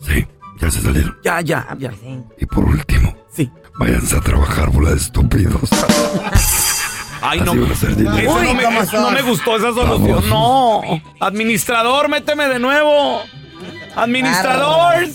Sí, 0.00 0.26
ya 0.60 0.70
se 0.70 0.80
salieron. 0.80 1.16
Ya, 1.22 1.40
ya, 1.40 1.66
Ah, 1.68 1.76
ya. 1.78 1.90
pues 1.90 2.00
Y 2.38 2.46
por 2.46 2.64
último, 2.64 3.16
Sí. 3.34 3.50
váyanse 3.78 4.16
a 4.16 4.20
trabajar, 4.20 4.70
bola 4.70 4.90
de 4.90 4.96
estúpidos. 4.96 5.68
Ay, 7.24 7.38
Así 7.40 7.46
no. 7.54 7.60
van 7.62 7.70
a 7.70 7.74
hacer 7.74 7.96
dinero. 7.96 8.16
Eso 8.18 8.34
Uy, 8.34 8.46
no, 8.46 8.54
me, 8.54 8.62
¿cómo 8.64 8.82
eso 8.82 9.00
no 9.00 9.10
me 9.12 9.22
gustó 9.22 9.56
esa 9.56 9.72
solución. 9.72 10.28
No. 10.28 10.80
Administrador, 11.20 12.08
méteme 12.08 12.48
de 12.48 12.58
nuevo. 12.58 13.22
Administrador. 13.94 15.06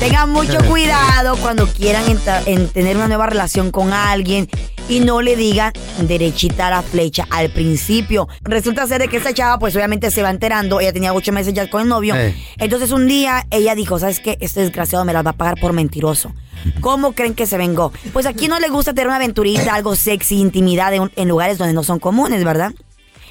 Tengan 0.00 0.30
mucho 0.30 0.58
cuidado 0.68 1.36
cuando 1.36 1.66
quieran 1.66 2.04
en 2.46 2.68
tener 2.70 2.96
una 2.96 3.08
nueva 3.08 3.26
relación 3.26 3.70
con 3.72 3.92
alguien 3.92 4.48
y 4.88 5.00
no 5.00 5.22
le 5.22 5.36
digan 5.36 5.72
derechita 6.02 6.68
a 6.68 6.70
la 6.70 6.82
flecha 6.82 7.26
al 7.30 7.50
principio. 7.50 8.28
Resulta 8.42 8.86
ser 8.86 9.00
de 9.00 9.08
que 9.08 9.18
esta 9.18 9.34
chava 9.34 9.58
pues 9.58 9.76
obviamente 9.76 10.10
se 10.10 10.22
va 10.22 10.30
enterando, 10.30 10.80
ella 10.80 10.92
tenía 10.92 11.12
ocho 11.12 11.32
meses 11.32 11.54
ya 11.54 11.68
con 11.68 11.82
el 11.82 11.88
novio. 11.88 12.14
Eh. 12.16 12.34
Entonces 12.58 12.90
un 12.90 13.06
día 13.06 13.46
ella 13.50 13.74
dijo, 13.74 13.98
¿sabes 13.98 14.20
qué? 14.20 14.38
Este 14.40 14.60
desgraciado 14.60 15.04
me 15.04 15.12
las 15.12 15.24
va 15.24 15.30
a 15.30 15.36
pagar 15.36 15.58
por 15.60 15.72
mentiroso. 15.72 16.32
¿Cómo 16.80 17.12
creen 17.12 17.34
que 17.34 17.46
se 17.46 17.58
vengó? 17.58 17.92
Pues 18.12 18.26
aquí 18.26 18.48
no 18.48 18.58
le 18.60 18.68
gusta 18.68 18.92
tener 18.92 19.08
una 19.08 19.16
aventurita, 19.16 19.74
algo 19.74 19.94
sexy, 19.94 20.36
intimidad 20.36 20.92
en, 20.94 21.10
en 21.14 21.28
lugares 21.28 21.58
donde 21.58 21.74
no 21.74 21.84
son 21.84 21.98
comunes, 21.98 22.44
¿verdad? 22.44 22.72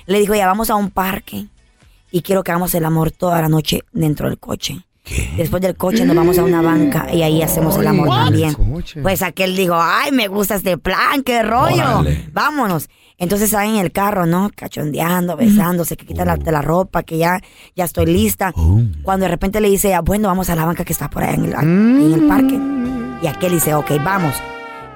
Le 0.06 0.20
dijo, 0.20 0.36
ya 0.36 0.48
vamos 0.48 0.70
a 0.70 0.76
un 0.76 0.92
parque 0.92 1.48
y 2.12 2.22
quiero 2.22 2.44
que 2.44 2.52
hagamos 2.52 2.74
el 2.76 2.86
amor 2.86 3.12
toda 3.12 3.42
la 3.42 3.50
noche 3.50 3.84
dentro 3.92 4.30
del 4.30 4.40
coche. 4.40 4.87
Después 5.38 5.62
del 5.62 5.76
coche 5.76 6.06
nos 6.06 6.16
vamos 6.16 6.38
a 6.38 6.44
una 6.44 6.62
banca 6.62 7.08
y 7.14 7.22
ahí 7.22 7.42
hacemos 7.42 7.78
el 7.78 7.88
amor 7.88 8.10
también. 8.10 8.56
Pues 9.02 9.22
aquel 9.22 9.56
dijo, 9.56 9.76
ay, 9.80 10.12
me 10.12 10.28
gusta 10.28 10.56
este 10.56 10.78
plan, 10.78 11.24
qué 11.24 11.44
rollo. 11.44 12.00
Órale. 12.00 12.30
Vámonos. 12.34 12.90
Entonces 13.20 13.54
ahí 13.54 13.70
en 13.70 13.78
el 13.78 13.92
carro, 13.92 14.26
¿no? 14.26 14.52
Cachondeando, 14.56 15.36
besándose, 15.36 15.98
que 15.98 16.06
quita 16.06 16.24
la, 16.24 16.38
de 16.38 16.52
la 16.52 16.62
ropa, 16.62 17.04
que 17.04 17.18
ya, 17.18 17.42
ya 17.76 17.86
estoy 17.86 18.06
lista. 18.06 18.54
Cuando 19.02 19.26
de 19.26 19.30
repente 19.30 19.60
le 19.60 19.70
dice, 19.70 19.94
ah, 19.96 20.02
bueno, 20.02 20.28
vamos 20.28 20.50
a 20.50 20.56
la 20.56 20.66
banca 20.66 20.86
que 20.86 20.94
está 20.94 21.10
por 21.10 21.24
ahí 21.24 21.36
en 21.36 21.46
el, 21.46 21.54
en 21.54 22.14
el 22.14 22.28
parque. 22.28 22.60
Y 23.24 23.28
aquel 23.28 23.54
dice, 23.54 23.74
ok, 23.74 23.92
vamos. 24.04 24.36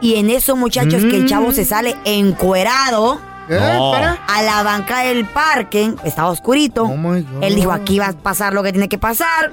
Y 0.01 0.15
en 0.15 0.29
eso, 0.29 0.55
muchachos, 0.55 1.03
que 1.03 1.15
el 1.15 1.25
chavo 1.27 1.51
se 1.51 1.65
sale 1.65 1.95
encuerado 2.05 3.19
¿Qué? 3.47 3.55
No. 3.59 3.93
Espera. 3.93 4.19
a 4.27 4.41
la 4.43 4.63
banca 4.63 5.01
del 5.01 5.25
parque, 5.25 5.93
estaba 6.03 6.29
oscurito. 6.29 6.83
Oh 6.83 6.95
my 6.95 7.21
God. 7.21 7.43
Él 7.43 7.55
dijo, 7.55 7.71
aquí 7.71 7.99
va 7.99 8.09
a 8.09 8.13
pasar 8.13 8.53
lo 8.53 8.63
que 8.63 8.71
tiene 8.71 8.87
que 8.87 8.97
pasar. 8.97 9.51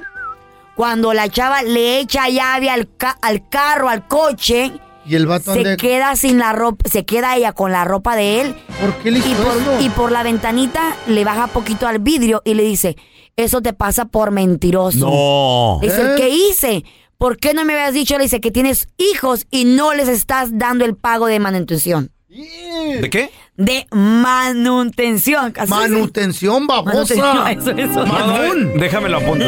Cuando 0.79 1.11
la 1.13 1.27
chava 1.27 1.61
le 1.61 1.99
echa 1.99 2.29
llave 2.29 2.69
al, 2.69 2.87
ca- 2.95 3.17
al 3.21 3.49
carro, 3.49 3.89
al 3.89 4.07
coche, 4.07 4.71
¿Y 5.05 5.15
el 5.15 5.25
vato 5.27 5.51
se 5.53 5.59
ande- 5.59 5.75
queda 5.75 6.15
sin 6.15 6.39
la 6.39 6.53
ropa, 6.53 6.89
se 6.89 7.03
queda 7.03 7.35
ella 7.35 7.51
con 7.51 7.73
la 7.73 7.83
ropa 7.83 8.15
de 8.15 8.39
él 8.39 8.55
¿Por 8.79 8.93
qué 9.03 9.11
le 9.11 9.19
y 9.19 9.21
hizo 9.23 9.43
por, 9.43 9.57
eso? 9.57 9.81
y 9.81 9.89
por 9.89 10.09
la 10.13 10.23
ventanita 10.23 10.95
le 11.07 11.25
baja 11.25 11.47
poquito 11.47 11.85
al 11.85 11.99
vidrio 11.99 12.41
y 12.45 12.53
le 12.53 12.63
dice, 12.63 12.95
eso 13.35 13.61
te 13.61 13.73
pasa 13.73 14.05
por 14.05 14.31
mentiroso. 14.31 14.99
No. 14.99 15.79
Le 15.81 15.89
dice, 15.89 16.01
¿Eh? 16.01 16.15
¿qué 16.15 16.29
hice? 16.29 16.85
¿Por 17.17 17.35
qué 17.35 17.53
no 17.53 17.65
me 17.65 17.73
habías 17.73 17.93
dicho? 17.93 18.15
Le 18.17 18.23
dice 18.23 18.39
que 18.39 18.49
tienes 18.49 18.87
hijos 18.97 19.47
y 19.51 19.65
no 19.65 19.93
les 19.93 20.07
estás 20.07 20.57
dando 20.57 20.85
el 20.85 20.95
pago 20.95 21.25
de 21.25 21.41
manutención. 21.41 22.11
¿De 22.29 23.09
qué? 23.09 23.31
De 23.59 23.85
manutención. 23.91 25.53
Manutención, 25.67 26.65
babosa. 26.65 27.13
Manutención, 27.15 27.47
eso, 27.49 27.71
eso. 27.71 28.05
Déjame 28.79 29.09
lo 29.09 29.17
apunto. 29.17 29.45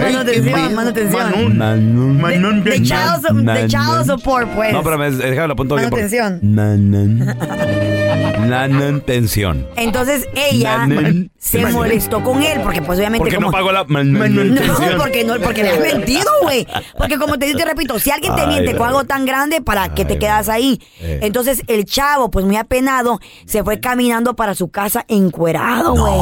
Manutención, 0.00 0.74
manutención. 0.74 1.56
Manún. 1.58 2.20
Manún. 2.20 2.62
De 2.62 2.82
child, 2.82 3.26
su- 3.26 3.34
de 3.42 3.66
child 3.66 4.04
support, 4.06 4.48
pues. 4.54 4.70
No, 4.70 4.82
pero 4.82 4.98
me- 4.98 5.10
déjame 5.10 5.46
lo 5.48 5.54
apunto 5.54 5.76
Manutención. 5.76 6.40
Manutención. 8.48 9.66
Entonces 9.76 10.26
ella 10.34 10.86
Manun- 10.86 11.30
se 11.38 11.62
Manun- 11.62 11.72
molestó 11.72 12.22
con 12.22 12.42
él 12.42 12.60
porque 12.62 12.82
pues 12.82 12.98
obviamente 12.98 13.20
¿Por 13.24 13.28
qué 13.30 13.36
como... 13.36 13.48
no 13.48 13.52
pagó 13.52 13.72
la 13.72 13.84
No, 13.84 14.04
manutención? 14.18 14.98
porque 14.98 15.24
no, 15.24 15.34
porque 15.40 15.62
le 15.62 15.70
has 15.70 15.80
mentido, 15.80 16.24
güey. 16.42 16.66
Porque 16.98 17.18
como 17.18 17.38
te, 17.38 17.52
te 17.54 17.64
repito, 17.64 17.98
si 17.98 18.10
alguien 18.10 18.34
te 18.34 18.42
Ay, 18.42 18.48
miente 18.48 18.72
con 18.72 18.82
ay. 18.82 18.88
algo 18.88 19.04
tan 19.04 19.24
grande, 19.26 19.60
¿para 19.62 19.94
qué 19.94 20.04
te 20.04 20.18
quedas 20.18 20.48
ahí? 20.48 20.80
Eh. 21.00 21.20
Entonces 21.22 21.62
el 21.66 21.84
chavo, 21.84 22.30
pues 22.30 22.44
muy 22.44 22.56
apenado, 22.56 23.20
se 23.54 23.62
fue 23.64 23.78
caminando 23.78 24.34
para 24.34 24.56
su 24.56 24.68
casa 24.68 25.04
encuerado, 25.06 25.94
güey. 25.94 26.14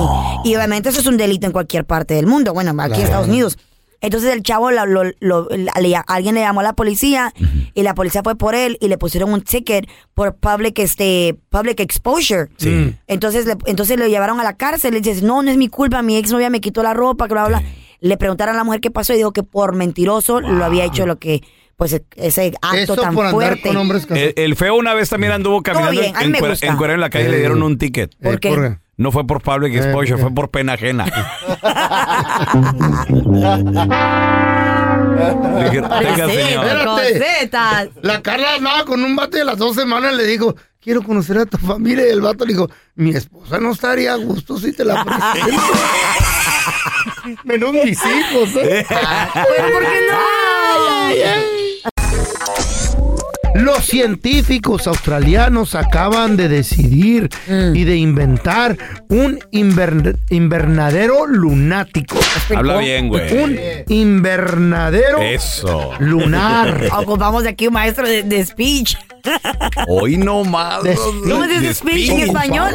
Y 0.45 0.55
obviamente 0.55 0.91
eso 0.91 1.01
es 1.01 1.07
un 1.07 1.17
delito 1.17 1.47
en 1.47 1.53
cualquier 1.53 1.87
parte 1.87 2.13
del 2.13 2.27
mundo. 2.27 2.53
Bueno, 2.53 2.73
aquí 2.83 2.97
en 3.01 3.07
Estados 3.07 3.27
Unidos. 3.27 3.57
Entonces 4.03 4.33
el 4.35 4.43
chavo, 4.43 4.71
lo- 4.71 4.85
lo- 4.85 5.13
lo- 5.21 5.49
le- 5.49 5.97
alguien 6.09 6.35
le 6.35 6.41
llamó 6.43 6.61
a 6.61 6.63
la 6.65 6.73
policía 6.75 7.33
y 7.73 7.83
la 7.85 7.95
policía 7.95 8.21
fue 8.23 8.37
por 8.37 8.55
él 8.55 8.77
y 8.81 8.89
le 8.89 8.99
pusieron 8.99 9.33
un 9.33 9.41
ticket 9.41 9.89
por 10.13 10.35
public, 10.35 10.79
este, 10.81 11.39
public 11.49 11.81
exposure. 11.81 12.49
Sí. 12.59 12.95
Entonces, 13.07 13.47
le, 13.47 13.57
entonces 13.67 13.99
lo 13.99 14.07
llevaron 14.09 14.39
a 14.41 14.45
la 14.45 14.57
cárcel. 14.59 14.93
Le 14.93 15.01
dices, 15.01 15.23
no, 15.23 15.43
no 15.43 15.51
es 15.51 15.57
mi 15.57 15.69
culpa, 15.69 16.03
mi 16.03 16.17
exnovia 16.17 16.51
me 16.51 16.61
quitó 16.61 16.83
la 16.83 16.93
ropa, 16.93 17.29
que 17.29 17.35
bla, 17.35 17.47
bla. 17.49 17.61
bla. 17.61 17.69
Le 18.01 18.17
preguntaron 18.19 18.57
a 18.57 18.59
la 18.59 18.65
mujer 18.65 18.81
qué 18.81 18.91
pasó 18.91 19.15
y 19.15 19.17
dijo 19.17 19.33
que 19.33 19.45
por 19.45 19.75
mentiroso 19.75 20.41
lo 20.41 20.65
había 20.65 20.85
hecho 20.85 21.07
lo 21.07 21.19
que, 21.21 21.41
pues, 21.77 22.01
ese 22.17 22.53
acto 22.63 22.77
Eso 22.77 22.97
tan 22.97 23.15
por 23.15 23.27
andar 23.27 23.49
fuerte. 23.49 23.69
con 23.69 23.77
hombres 23.77 24.07
casados. 24.07 24.33
El, 24.37 24.45
el 24.45 24.57
feo 24.57 24.75
una 24.77 24.95
vez 24.95 25.09
también 25.09 25.33
anduvo 25.33 25.63
caminando 25.63 26.01
bien, 26.01 26.15
a 26.17 26.21
mí 26.21 26.25
en, 26.27 26.31
me 26.33 26.39
cuer- 26.41 26.51
gusta. 26.51 26.67
en 26.95 27.01
la 27.01 27.11
calle 27.11 27.27
y 27.27 27.31
le 27.31 27.37
Eh. 27.37 27.41
dieron 27.41 27.63
un 27.63 27.79
ticket. 27.79 28.15
¿Por 28.23 28.35
Eh, 28.35 28.39
qué? 28.41 28.49
¿por 28.51 28.61
qué? 28.71 28.79
No 28.99 29.11
fue 29.11 29.27
por 29.27 29.43
public 29.43 29.75
exposure, 29.75 30.19
fue 30.21 30.31
por 30.33 30.51
pena 30.51 30.75
ajena. 30.75 31.07
Le 35.57 35.65
dijeron, 35.65 35.91
"Tenga, 35.99 36.29
Sí, 36.29 36.35
señor". 36.37 36.85
Cosetas. 36.85 37.89
La 38.03 38.23
Carla 38.23 38.55
andaba 38.57 38.85
con 38.85 39.03
un 39.03 39.17
vato 39.17 39.37
de 39.37 39.45
las 39.45 39.59
dos 39.59 39.75
semanas 39.77 40.15
le 40.15 40.25
dijo, 40.25 40.55
quiero 40.81 41.03
conocer 41.03 41.39
a 41.39 41.47
tu 41.47 41.59
familia. 41.59 42.07
Y 42.07 42.11
el 42.11 42.21
vato 42.21 42.45
le 42.45 42.53
dijo, 42.53 42.71
mi 42.95 43.11
esposa 43.11 43.59
no 43.59 43.73
estaría 43.73 44.13
a 44.13 44.17
gusto 44.17 44.59
si 44.59 44.73
te 44.73 44.85
la 44.85 45.05
presento. 45.05 45.63
Menos 47.45 47.73
mis 47.73 47.99
hijos. 48.05 48.51
¿eh? 48.57 48.85
¿por 48.89 49.83
qué 49.83 50.01
no? 50.11 51.52
Los 53.63 53.85
científicos 53.87 54.87
australianos 54.87 55.75
acaban 55.75 56.37
de 56.37 56.49
decidir 56.49 57.29
Mm. 57.47 57.77
y 57.77 57.85
de 57.85 57.97
inventar 57.97 58.77
un 59.09 59.39
inver- 59.53 60.19
invernadero 60.31 61.27
lunático. 61.27 62.17
Habla 62.55 62.79
bien, 62.79 63.09
güey. 63.09 63.33
Un 63.43 63.59
invernadero 63.89 65.21
Eso. 65.21 65.93
lunar. 66.01 66.89
Ocupamos 66.99 67.45
de 67.45 67.51
aquí 67.51 67.69
un 67.69 67.75
maestro 67.75 68.07
de, 68.07 68.23
de 68.25 68.45
speech. 68.45 68.97
Hoy 69.87 70.17
no 70.17 70.43
más. 70.45 70.83
De- 70.83 70.97
¿Cómo 70.97 71.45
se 71.45 71.61
dice 71.61 71.75
speech 71.75 72.09
en 72.11 72.21
español? 72.23 72.73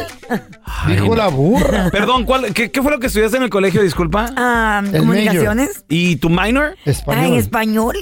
Dijo 0.86 1.14
la 1.14 1.28
burra. 1.28 1.88
Perdón, 1.92 2.24
¿cuál, 2.24 2.54
qué, 2.54 2.70
qué 2.70 2.80
fue 2.82 2.90
lo 2.90 2.98
que 2.98 3.08
estudiaste 3.08 3.36
en 3.36 3.42
el 3.42 3.50
colegio? 3.50 3.82
Disculpa. 3.82 4.30
Ah, 4.36 4.82
comunicaciones. 4.96 5.84
¿Y 5.90 6.16
tu 6.16 6.30
minor? 6.30 6.76
Ah, 6.78 7.26
en 7.26 7.34
Español. 7.34 7.36
español. 7.38 7.96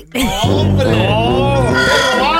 ¡Hombre! 0.45 0.87
¡Me 0.87 2.36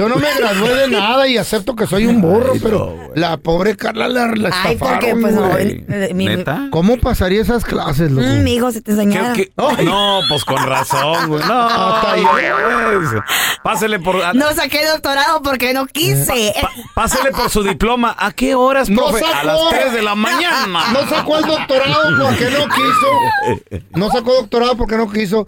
Yo 0.00 0.08
no 0.08 0.16
me 0.16 0.32
gradué 0.34 0.74
de 0.76 0.88
nada 0.88 1.28
y 1.28 1.36
acepto 1.36 1.76
que 1.76 1.86
soy 1.86 2.06
un 2.06 2.22
burro, 2.22 2.54
pero 2.62 3.10
la 3.14 3.36
pobre 3.36 3.76
Carla 3.76 4.08
la, 4.08 4.28
la 4.28 4.48
Ay, 4.50 4.76
porque, 4.78 5.10
estafaron, 5.10 5.20
pues, 5.20 5.34
no, 5.34 5.48
güey. 5.50 6.14
mi- 6.14 6.24
¿Neta? 6.24 6.68
¿Cómo 6.70 6.96
pasaría 6.96 7.42
esas 7.42 7.66
clases, 7.66 8.10
loco? 8.10 8.26
Mm, 8.26 8.42
mi 8.42 8.54
hijo 8.54 8.72
se 8.72 8.80
te 8.80 8.92
enseñara. 8.92 9.34
¿Qué- 9.34 9.52
qué? 9.76 9.84
No, 9.84 10.20
pues 10.26 10.42
con 10.46 10.56
razón, 10.66 11.28
güey. 11.28 11.44
No, 11.46 11.60
Hasta 11.68 12.12
ahí. 12.12 12.24
pues, 12.30 13.22
Pásele 13.62 13.98
por. 14.00 14.16
a- 14.24 14.32
No 14.32 14.50
saqué 14.54 14.86
doctorado 14.86 15.42
porque 15.42 15.74
no 15.74 15.86
quise. 15.86 16.54
pa- 16.62 16.70
pásele 16.94 17.30
por 17.32 17.50
su 17.50 17.62
diploma. 17.62 18.16
¿A 18.18 18.32
qué 18.32 18.54
horas, 18.54 18.88
No 18.88 19.02
profe? 19.08 19.20
sacó. 19.20 19.34
A 19.38 19.44
las 19.44 19.68
3 19.68 19.92
de 19.92 20.00
la 20.02 20.14
mañana. 20.14 20.92
No 20.94 21.06
sacó 21.10 21.36
el 21.36 21.44
doctorado 21.44 22.26
porque 22.26 22.50
no 22.50 22.68
quiso. 22.68 23.80
No 23.96 24.10
sacó 24.10 24.32
doctorado 24.32 24.76
porque 24.78 24.96
no 24.96 25.12
quiso. 25.12 25.46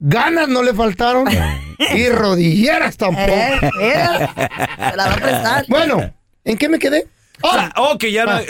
Ganas 0.00 0.48
no 0.48 0.62
le 0.62 0.72
faltaron. 0.74 1.26
Y 1.94 2.08
rodilleras 2.08 2.96
tampoco. 2.96 3.32
Eh, 3.80 4.28
se 4.90 4.96
la 4.96 5.06
va 5.06 5.12
a 5.12 5.16
prestar. 5.16 5.64
Bueno, 5.68 6.14
¿en 6.44 6.56
qué 6.58 6.68
me 6.68 6.78
quedé? 6.78 7.06
Ah, 7.42 7.72
oh, 7.76 7.98
que 7.98 8.10
ya. 8.12 8.24
Ah. 8.28 8.42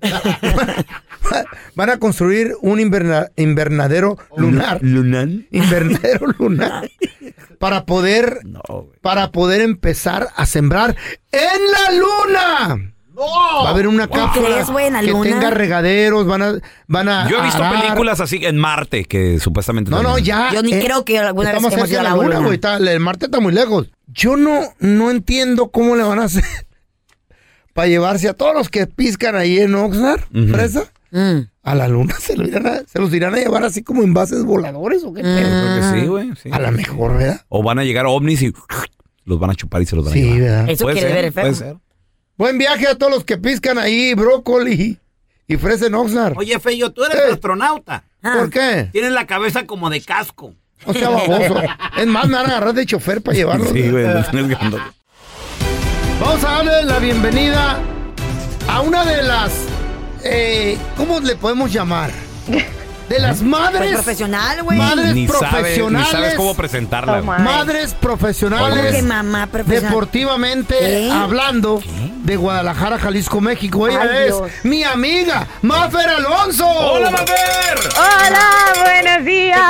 Van 1.74 1.90
a 1.90 1.98
construir 1.98 2.54
un 2.60 2.78
inverna- 2.80 3.30
invernadero 3.36 4.16
lunar. 4.36 4.78
¿Lunar? 4.82 5.28
Invernadero 5.50 6.26
lunar. 6.38 6.88
Para 7.58 7.84
poder, 7.86 8.40
para 9.00 9.32
poder 9.32 9.60
empezar 9.62 10.28
a 10.36 10.46
sembrar 10.46 10.94
en 11.32 11.60
la 11.72 11.98
luna. 11.98 12.92
Va 13.18 13.68
a 13.68 13.70
haber 13.70 13.88
una 13.88 14.06
¿Cómo 14.08 14.24
cápsula 14.26 14.48
la 14.50 15.00
que 15.00 15.06
luna? 15.10 15.30
tenga 15.30 15.50
regaderos, 15.50 16.26
van 16.26 16.42
a, 16.42 16.52
van 16.86 17.08
a. 17.08 17.28
Yo 17.30 17.38
he 17.38 17.42
visto 17.42 17.62
arar. 17.64 17.80
películas 17.82 18.20
así 18.20 18.44
en 18.44 18.56
Marte 18.58 19.04
que 19.04 19.40
supuestamente. 19.40 19.90
No, 19.90 19.98
no, 20.02 20.14
también- 20.16 20.24
ya. 20.26 20.50
Yo 20.52 20.62
ni 20.62 20.74
eh, 20.74 20.82
creo 20.84 21.04
que 21.04 21.18
alguna 21.18 21.50
vez 21.50 21.56
estamos 21.56 21.72
hemos 21.78 21.90
ido 21.90 22.00
a 22.00 22.02
la 22.02 22.10
la 22.10 22.16
luna, 22.16 22.38
güey. 22.40 22.60
El 22.92 23.00
Marte 23.00 23.26
está 23.26 23.40
muy 23.40 23.52
lejos. 23.52 23.88
Yo 24.08 24.36
no, 24.36 24.60
no 24.80 25.10
entiendo 25.10 25.70
cómo 25.70 25.96
le 25.96 26.02
van 26.02 26.18
a 26.18 26.24
hacer 26.24 26.44
para 27.72 27.88
llevarse 27.88 28.28
a 28.28 28.34
todos 28.34 28.54
los 28.54 28.68
que 28.68 28.86
piscan 28.86 29.34
ahí 29.36 29.58
en 29.58 29.74
Oxnard, 29.74 30.20
Ujú. 30.34 30.48
fresa, 30.54 30.84
Mm. 31.12 31.48
a 31.62 31.74
la 31.74 31.88
luna. 31.88 32.14
¿Se, 32.20 32.36
lo 32.36 32.46
irán 32.46 32.66
a- 32.66 32.82
¿Se 32.86 32.98
los 32.98 33.12
irán 33.14 33.34
a 33.34 33.38
llevar 33.38 33.64
así 33.64 33.82
como 33.82 34.02
en 34.02 34.12
bases 34.12 34.44
voladores 34.44 35.02
o 35.04 35.14
qué? 35.14 35.22
Mm. 35.22 35.24
pedo? 35.24 35.48
Creo 35.48 35.76
que 35.94 36.00
sí, 36.00 36.06
güey. 36.06 36.30
sí. 36.42 36.48
A 36.52 36.58
lo 36.58 36.72
mejor, 36.72 37.16
¿verdad? 37.16 37.40
O 37.48 37.62
van 37.62 37.78
a 37.78 37.84
llegar 37.84 38.06
ovnis 38.06 38.42
y 38.42 38.52
los 39.24 39.38
van 39.38 39.50
a 39.50 39.54
chupar 39.54 39.80
y 39.82 39.86
se 39.86 39.96
los 39.96 40.04
van 40.04 40.12
a 40.12 40.14
Sí, 40.16 40.22
llevar. 40.22 40.40
¿verdad? 40.40 40.70
Eso 40.70 40.84
quiere 40.86 41.00
ser, 41.00 41.12
ver 41.22 41.32
puede 41.32 41.54
ser. 41.54 41.76
Buen 42.36 42.58
viaje 42.58 42.86
a 42.86 42.94
todos 42.96 43.12
los 43.12 43.24
que 43.24 43.38
piscan 43.38 43.78
ahí, 43.78 44.12
brócoli 44.14 44.98
y 45.48 45.56
fresa 45.56 45.86
en 45.86 45.94
Oxnard. 45.94 46.36
Oye, 46.36 46.58
Feyo, 46.60 46.90
tú 46.92 47.02
eres 47.04 47.16
Eh. 47.18 47.32
astronauta. 47.32 48.04
Ah. 48.22 48.34
¿Por 48.38 48.50
qué? 48.50 48.88
Tienes 48.92 49.12
la 49.12 49.26
cabeza 49.26 49.64
como 49.66 49.88
de 49.88 50.00
casco. 50.02 50.52
O 50.84 50.92
sea, 50.92 51.08
baboso. 51.08 51.56
Es 51.96 52.06
más, 52.06 52.26
me 52.28 52.34
van 52.36 52.46
a 52.46 52.48
agarrar 52.50 52.74
de 52.74 52.84
chofer 52.84 53.22
para 53.22 53.36
llevarlos. 53.36 53.70
Sí, 53.72 53.88
güey. 53.90 54.04
Vamos 56.20 56.44
a 56.44 56.50
darle 56.50 56.84
la 56.84 56.98
bienvenida 56.98 57.78
a 58.68 58.80
una 58.82 59.04
de 59.04 59.22
las. 59.22 59.52
eh, 60.24 60.76
¿Cómo 60.96 61.20
le 61.20 61.36
podemos 61.36 61.72
llamar? 61.72 62.10
De 63.08 63.18
las 63.20 63.40
madres. 63.40 63.80
Pues 63.80 63.94
profesional, 63.94 64.62
güey. 64.64 64.78
Madres 64.78 65.14
Ni 65.14 65.26
sabes, 65.28 65.42
ni 65.44 65.50
profesionales. 65.52 66.08
sabes 66.10 66.34
cómo 66.34 66.54
presentarla. 66.56 67.22
Madres 67.22 67.94
profesionales. 67.94 68.78
¿Cómo 68.78 68.90
que 68.90 69.02
mamá 69.02 69.46
profesional? 69.46 69.90
Deportivamente 69.90 70.74
¿Qué? 70.78 71.10
hablando 71.12 71.80
de 72.26 72.36
Guadalajara, 72.36 72.98
Jalisco, 72.98 73.40
México. 73.40 73.86
Ella 73.88 74.00
Ay, 74.02 74.08
es 74.18 74.26
Dios. 74.26 74.50
mi 74.64 74.82
amiga, 74.84 75.46
Mafer 75.62 76.08
Alonso. 76.08 76.66
¡Hola, 76.68 77.10
Mafer! 77.10 77.78
Hola, 77.96 78.82
buenos 78.82 79.24
días. 79.24 79.60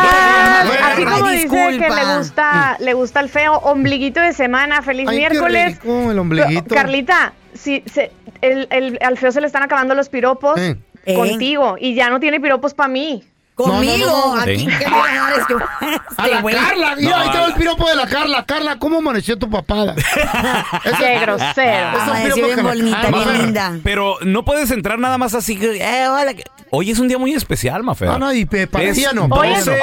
Bueno, 0.66 0.86
Así 0.86 1.02
ay, 1.02 1.04
como 1.04 1.28
dice 1.30 1.48
que 1.78 1.90
le 1.90 2.16
gusta, 2.18 2.76
le 2.80 2.94
gusta 2.94 3.20
el 3.20 3.28
feo 3.28 3.54
ombliguito 3.58 4.20
de 4.20 4.32
semana. 4.32 4.80
Feliz 4.82 5.06
Ay, 5.08 5.18
qué 5.20 5.30
miércoles. 5.30 5.78
rico, 5.82 6.10
el 6.10 6.18
ombliguito. 6.18 6.74
Carlita, 6.74 7.34
si 7.54 7.82
se, 7.92 8.10
el, 8.40 8.66
el- 8.70 8.98
al 9.02 9.18
feo 9.18 9.30
se 9.32 9.40
le 9.40 9.46
están 9.46 9.62
acabando 9.62 9.94
los 9.94 10.08
piropos. 10.08 10.58
Eh. 10.58 10.76
contigo 11.14 11.76
y 11.78 11.94
ya 11.94 12.10
no 12.10 12.18
tiene 12.18 12.40
piropos 12.40 12.74
para 12.74 12.88
mí. 12.88 13.22
Conmigo. 13.56 14.06
No, 14.06 14.28
no, 14.28 14.36
no. 14.36 14.42
Aquí, 14.42 14.58
Sí. 14.58 14.66
¿qué 14.66 14.88
me 14.90 14.96
van 14.98 15.16
a 15.16 15.22
dar? 15.30 15.38
Es 15.40 15.46
que- 15.46 15.54
A 16.18 16.22
la 16.22 16.26
Este, 16.26 16.42
güey. 16.42 16.54
Carla, 16.54 16.94
mira, 16.96 17.10
No, 17.10 17.16
ahí 17.16 17.28
está 17.28 17.44
el 17.46 17.54
piropo 17.54 17.88
de 17.88 17.94
la 17.96 18.06
Carla. 18.06 18.44
Carla, 18.46 18.78
¿cómo 18.78 18.98
amaneció 18.98 19.38
tu 19.38 19.48
papada? 19.50 19.94
Qué 20.98 21.18
grosero. 21.20 21.88
Piropos 22.22 22.34
bien 22.54 22.62
bonita, 22.62 22.98
Ah, 23.02 23.06
bien 23.08 23.24
Mafer. 23.24 23.42
linda. 23.42 23.72
Pero 23.82 24.16
no 24.22 24.44
puedes 24.44 24.70
entrar 24.70 24.98
nada 24.98 25.18
más 25.18 25.34
así. 25.34 25.56
que, 25.58 25.76
Eh, 25.76 26.08
hola. 26.08 26.32
Hoy 26.70 26.90
es 26.90 26.98
un 26.98 27.06
día 27.08 27.16
muy 27.16 27.32
especial, 27.32 27.82
Mafer. 27.82 28.08
No, 28.08 28.18
no, 28.18 28.32
y 28.32 28.44
para 28.44 28.84
Es 28.84 29.14
no. 29.14 29.24
Hoy, 29.26 29.28
no. 29.28 29.34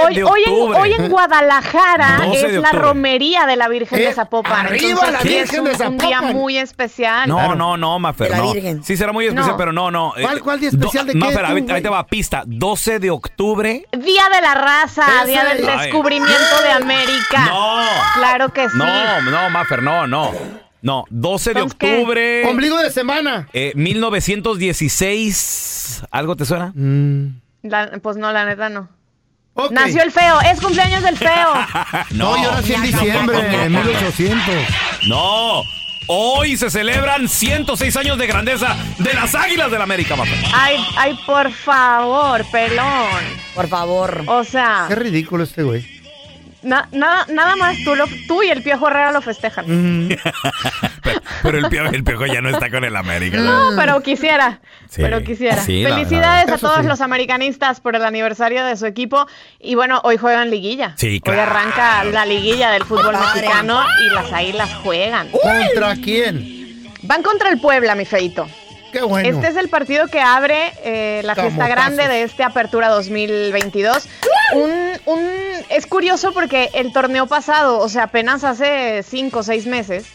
hoy- 0.03 0.15
de 0.15 0.23
hoy 0.23 0.41
en, 0.45 0.53
hoy 0.75 0.93
en 0.93 1.09
Guadalajara 1.09 2.21
12 2.25 2.45
es 2.45 2.51
de 2.53 2.59
la 2.59 2.71
romería 2.71 3.45
de 3.45 3.55
la 3.55 3.69
Virgen 3.69 3.99
Eh, 3.99 4.07
de 4.07 4.13
Zapopan. 4.13 4.65
arriba 4.67 4.89
Entonces, 4.89 5.11
la 5.13 5.19
Virgen 5.21 5.43
es 5.43 5.59
un, 5.59 5.65
de 5.77 5.87
un 5.87 5.97
día 5.97 6.09
Zapopan. 6.17 6.33
muy 6.35 6.57
especial. 6.57 7.29
No, 7.29 7.55
no, 7.55 7.77
no, 7.77 7.99
Mafer, 7.99 8.27
De 8.27 8.37
la 8.37 8.43
no. 8.43 8.53
Virgen. 8.53 8.83
Sí 8.83 8.97
será 8.97 9.13
muy 9.13 9.25
especial, 9.25 9.51
No. 9.51 9.57
pero 9.57 9.71
no, 9.71 9.91
no. 9.91 10.13
¿Cuál- 10.21 10.37
Eh, 10.37 10.41
cuál 10.41 10.59
día 10.59 10.69
especial 10.69 11.05
de 11.05 11.13
qué, 11.13 11.17
Mafer, 11.19 11.45
ahí 11.45 11.81
te 11.81 11.89
va 11.89 12.05
pista. 12.05 12.43
12 12.45 12.99
de 12.99 13.09
octubre. 13.11 13.62
Día 13.71 14.29
de 14.33 14.41
la 14.41 14.53
raza, 14.55 15.05
día 15.25 15.45
del 15.45 15.67
Ay. 15.69 15.85
descubrimiento 15.87 16.61
de 16.63 16.71
América. 16.71 17.45
No. 17.45 17.79
Claro 18.15 18.49
que 18.49 18.69
sí. 18.69 18.77
No, 18.77 19.21
no, 19.21 19.49
Mafer, 19.49 19.81
no, 19.81 20.05
no. 20.07 20.31
No, 20.81 21.05
12 21.09 21.53
de 21.53 21.59
Entonces, 21.61 21.77
¿qué? 21.79 21.97
octubre. 21.99 22.45
Ombligo 22.49 22.77
de 22.77 22.91
semana. 22.91 23.47
eh, 23.53 23.71
1916. 23.75 26.03
¿Algo 26.11 26.35
te 26.35 26.45
suena? 26.45 26.73
La- 27.61 27.91
pues 28.01 28.17
no, 28.17 28.31
la 28.31 28.45
neta 28.45 28.69
no. 28.69 28.89
Nació 29.71 30.01
el 30.03 30.11
feo, 30.11 30.41
es 30.41 30.59
cumpleaños 30.59 31.03
del 31.03 31.17
feo. 31.17 31.53
No, 32.11 32.41
yo 32.41 32.51
nací 32.51 32.73
en 32.73 32.81
diciembre 32.81 33.41
de 33.43 33.69
1800. 33.69 34.55
No. 35.07 35.61
Hoy 36.07 36.57
se 36.57 36.69
celebran 36.69 37.29
106 37.29 37.95
años 37.97 38.17
de 38.17 38.27
grandeza 38.27 38.75
de 38.99 39.13
las 39.13 39.33
Águilas 39.35 39.71
del 39.71 39.81
América, 39.81 40.15
Mafer. 40.15 40.37
Ay, 40.53 40.77
ay, 40.97 41.17
por 41.25 41.51
favor, 41.51 42.45
pelón. 42.51 43.21
Por 43.55 43.67
favor. 43.69 44.23
O 44.27 44.43
sea, 44.43 44.85
Qué 44.89 44.95
ridículo 44.95 45.43
este 45.43 45.63
güey. 45.63 45.92
Na- 46.63 46.87
nada, 46.91 47.25
nada 47.29 47.55
más 47.55 47.77
tú, 47.83 47.95
lo, 47.95 48.05
tú 48.27 48.41
y 48.43 48.49
el 48.49 48.63
Piojo 48.63 48.87
Herrera 48.87 49.11
lo 49.11 49.21
festejan. 49.21 49.65
Pero, 51.03 51.21
pero 51.43 51.57
el, 51.57 51.67
piojo, 51.69 51.89
el 51.93 52.03
Piojo 52.03 52.25
ya 52.25 52.39
no 52.41 52.49
está 52.49 52.69
con 52.69 52.83
el 52.85 52.95
América. 52.95 53.37
No, 53.37 53.71
pero 53.75 54.01
quisiera. 54.01 54.61
Sí. 54.89 55.01
Pero 55.01 55.21
quisiera. 55.23 55.57
Sí, 55.61 55.83
Felicidades 55.83 56.49
a 56.49 56.57
todos 56.57 56.79
sí. 56.81 56.87
los 56.87 57.01
americanistas 57.01 57.81
por 57.81 57.95
el 57.97 58.05
aniversario 58.05 58.63
de 58.63 58.77
su 58.77 58.85
equipo. 58.85 59.27
Y 59.59 59.75
bueno, 59.75 59.99
hoy 60.05 60.15
juegan 60.17 60.49
liguilla. 60.49 60.93
Sí, 60.97 61.21
Hoy 61.27 61.35
arranca 61.37 62.05
la 62.05 62.25
liguilla 62.25 62.71
del 62.71 62.85
fútbol 62.85 63.17
mexicano 63.17 63.81
y 64.05 64.13
las 64.13 64.31
águilas 64.31 64.73
juegan. 64.75 65.27
¿Contra 65.29 65.95
quién? 66.01 66.87
Van 67.01 67.21
contra 67.21 67.49
el 67.49 67.59
Puebla, 67.59 67.95
mi 67.95 68.05
feito. 68.05 68.47
Qué 68.93 69.01
bueno. 69.01 69.27
Este 69.27 69.47
es 69.47 69.55
el 69.57 69.67
partido 69.69 70.07
que 70.07 70.21
abre 70.21 70.71
eh, 70.83 71.21
la 71.25 71.35
fiesta 71.35 71.67
grande 71.67 72.07
de 72.07 72.23
este 72.23 72.43
Apertura 72.43 72.87
2022. 72.89 74.07
Un, 74.55 74.71
un- 75.05 75.32
es 75.69 75.87
curioso 75.87 76.33
porque 76.33 76.69
el 76.73 76.93
torneo 76.93 77.27
pasado, 77.27 77.79
o 77.79 77.89
sea, 77.89 78.03
apenas 78.03 78.43
hace 78.43 79.03
cinco 79.03 79.39
o 79.39 79.43
seis 79.43 79.65
meses, 79.65 80.05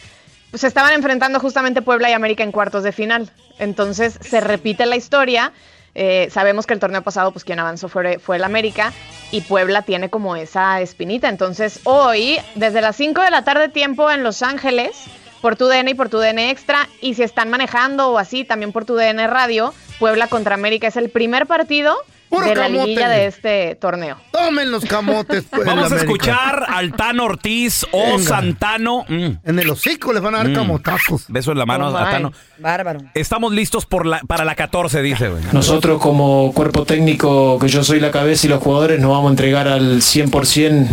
pues 0.50 0.62
se 0.62 0.66
estaban 0.66 0.92
enfrentando 0.92 1.40
justamente 1.40 1.82
Puebla 1.82 2.10
y 2.10 2.12
América 2.12 2.42
en 2.42 2.52
cuartos 2.52 2.82
de 2.82 2.92
final. 2.92 3.30
Entonces 3.58 4.18
se 4.20 4.40
repite 4.40 4.86
la 4.86 4.96
historia. 4.96 5.52
Eh, 5.94 6.28
sabemos 6.30 6.66
que 6.66 6.74
el 6.74 6.80
torneo 6.80 7.02
pasado, 7.02 7.32
pues 7.32 7.44
quien 7.44 7.58
avanzó 7.58 7.88
fue, 7.88 8.18
fue 8.18 8.36
el 8.36 8.44
América 8.44 8.92
y 9.30 9.40
Puebla 9.42 9.82
tiene 9.82 10.10
como 10.10 10.36
esa 10.36 10.80
espinita. 10.80 11.28
Entonces 11.28 11.80
hoy, 11.84 12.38
desde 12.54 12.80
las 12.80 12.96
5 12.96 13.20
de 13.20 13.30
la 13.30 13.44
tarde 13.44 13.68
tiempo 13.68 14.10
en 14.10 14.22
Los 14.22 14.42
Ángeles, 14.42 14.96
por 15.40 15.56
tu 15.56 15.66
DN 15.66 15.90
y 15.90 15.94
por 15.94 16.08
tu 16.08 16.18
DN 16.18 16.50
Extra, 16.50 16.88
y 17.00 17.14
si 17.14 17.22
están 17.22 17.50
manejando 17.50 18.10
o 18.10 18.18
así, 18.18 18.44
también 18.44 18.72
por 18.72 18.84
tu 18.84 18.94
DN 18.94 19.26
Radio, 19.26 19.74
Puebla 19.98 20.28
contra 20.28 20.54
América 20.54 20.86
es 20.86 20.96
el 20.96 21.10
primer 21.10 21.46
partido 21.46 21.96
Puro 22.28 22.46
de 22.46 22.54
la 22.54 22.62
camote. 22.64 22.86
liguilla 22.86 23.08
de 23.08 23.26
este 23.26 23.74
torneo. 23.76 24.16
Tomen 24.32 24.70
los 24.70 24.84
camotes. 24.84 25.44
pues, 25.50 25.64
Vamos 25.66 25.90
la 25.90 25.96
a 25.96 26.00
escuchar 26.00 26.64
al 26.68 26.92
Tano 26.92 27.24
Ortiz 27.24 27.86
o 27.92 28.04
Venga. 28.16 28.22
Santano. 28.22 29.04
Mm, 29.08 29.30
En 29.44 29.58
el 29.58 29.70
hocico 29.70 30.12
les 30.12 30.22
van 30.22 30.34
a 30.34 30.38
dar 30.38 30.48
Mm. 30.50 30.54
camotazos. 30.54 31.24
beso 31.28 31.52
en 31.52 31.58
la 31.58 31.66
mano 31.66 31.88
Oh, 31.88 31.96
a. 31.96 32.10
Tano. 32.10 32.32
Bárbaro. 32.58 33.00
Estamos 33.14 33.52
listos 33.52 33.86
por 33.86 34.04
la, 34.06 34.20
para 34.20 34.44
la 34.44 34.54
14, 34.54 35.00
dice, 35.02 35.28
güey. 35.28 35.42
Nosotros 35.52 36.00
como 36.00 36.52
cuerpo 36.52 36.84
técnico, 36.84 37.58
que 37.58 37.68
yo 37.68 37.82
soy 37.84 38.00
la 38.00 38.10
cabeza 38.10 38.46
y 38.46 38.50
los 38.50 38.62
jugadores, 38.62 39.00
nos 39.00 39.10
vamos 39.10 39.28
a 39.28 39.30
entregar 39.30 39.68
al 39.68 40.02
100% 40.02 40.86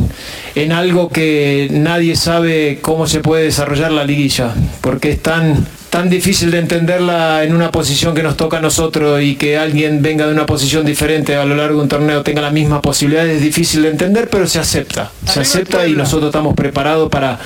en 0.55 0.71
algo 0.71 1.09
que 1.09 1.67
nadie 1.71 2.15
sabe 2.15 2.79
cómo 2.81 3.07
se 3.07 3.19
puede 3.19 3.43
desarrollar 3.43 3.91
la 3.91 4.03
liguilla, 4.03 4.53
porque 4.81 5.11
es 5.11 5.21
tan, 5.21 5.65
tan 5.95 6.09
difícil 6.09 6.51
de 6.51 6.59
entenderla 6.59 7.45
en 7.45 7.55
una 7.55 7.71
posición 7.71 8.13
que 8.13 8.21
nos 8.21 8.35
toca 8.35 8.57
a 8.57 8.59
nosotros 8.59 9.21
y 9.21 9.37
que 9.37 9.57
alguien 9.57 10.01
venga 10.01 10.27
de 10.27 10.33
una 10.33 10.45
posición 10.45 10.85
diferente 10.85 11.37
a 11.37 11.45
lo 11.45 11.55
largo 11.55 11.77
de 11.77 11.83
un 11.83 11.87
torneo 11.87 12.21
tenga 12.21 12.41
las 12.41 12.51
mismas 12.51 12.81
posibilidades, 12.81 13.37
es 13.37 13.41
difícil 13.41 13.81
de 13.83 13.91
entender, 13.91 14.29
pero 14.29 14.45
se 14.45 14.59
acepta. 14.59 15.09
Se 15.25 15.39
acepta 15.39 15.87
y 15.87 15.93
nosotros 15.93 16.31
estamos 16.31 16.53
preparados 16.53 17.09
para 17.09 17.39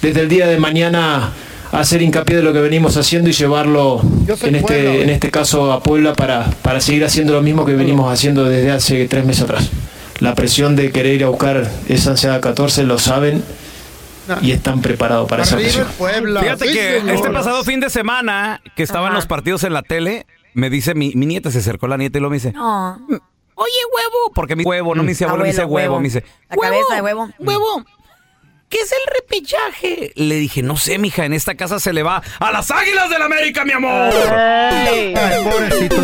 desde 0.00 0.22
el 0.22 0.30
día 0.30 0.46
de 0.46 0.56
mañana 0.56 1.34
hacer 1.72 2.00
hincapié 2.00 2.36
de 2.36 2.42
lo 2.42 2.54
que 2.54 2.60
venimos 2.60 2.96
haciendo 2.96 3.28
y 3.28 3.34
llevarlo 3.34 4.00
en 4.44 4.54
este, 4.54 5.02
en 5.02 5.10
este 5.10 5.30
caso 5.30 5.70
a 5.70 5.82
Puebla 5.82 6.14
para, 6.14 6.48
para 6.62 6.80
seguir 6.80 7.04
haciendo 7.04 7.34
lo 7.34 7.42
mismo 7.42 7.66
que 7.66 7.74
venimos 7.74 8.10
haciendo 8.10 8.44
desde 8.44 8.70
hace 8.70 9.08
tres 9.08 9.26
meses 9.26 9.42
atrás. 9.42 9.68
La 10.20 10.34
presión 10.34 10.74
de 10.74 10.90
querer 10.90 11.16
ir 11.16 11.24
a 11.24 11.28
buscar 11.28 11.70
esa 11.86 12.12
ansiedad 12.12 12.40
14 12.40 12.84
lo 12.84 12.98
saben 12.98 13.42
y 14.42 14.52
están 14.52 14.80
preparados 14.80 15.28
para 15.28 15.42
esa 15.42 15.56
presión. 15.56 15.86
Fíjate 15.88 16.66
Sí, 16.68 16.72
que 16.74 16.98
señor. 17.00 17.14
este 17.16 17.30
pasado 17.30 17.64
fin 17.64 17.80
de 17.80 17.90
semana 17.90 18.60
que 18.76 18.82
estaban 18.82 19.12
los 19.14 19.26
partidos 19.26 19.64
en 19.64 19.72
la 19.72 19.82
tele, 19.82 20.26
me 20.54 20.70
dice 20.70 20.94
mi, 20.94 21.12
mi 21.14 21.26
nieta, 21.26 21.50
se 21.50 21.58
acercó 21.58 21.86
la 21.88 21.96
nieta 21.96 22.18
y 22.18 22.20
luego 22.20 22.30
me 22.30 22.36
dice, 22.36 22.52
No. 22.52 22.94
oye 23.54 23.72
huevo, 23.94 24.32
porque 24.34 24.56
mi 24.56 24.64
huevo, 24.64 24.94
no 24.94 25.02
me 25.02 25.10
dice 25.10 25.24
abuelo, 25.24 25.42
me 25.44 25.50
dice 25.50 25.64
huevo. 25.64 25.98
me 25.98 26.04
dice, 26.04 26.24
La 26.48 26.56
cabeza 26.56 26.94
de 26.96 27.02
huevo. 27.02 27.28
huevo. 27.38 27.84
¿Qué 28.70 28.78
es 28.78 28.92
el 28.92 28.98
repechaje? 29.14 30.12
Le 30.14 30.36
dije, 30.36 30.62
no 30.62 30.76
sé, 30.76 30.96
mija, 30.98 31.24
en 31.24 31.32
esta 31.32 31.56
casa 31.56 31.80
se 31.80 31.92
le 31.92 32.04
va 32.04 32.22
a 32.38 32.52
las 32.52 32.70
águilas 32.70 33.10
del 33.10 33.20
América, 33.20 33.64
mi 33.64 33.72
amor. 33.72 34.12
Ay, 34.14 35.12
pobrecito. 35.42 35.96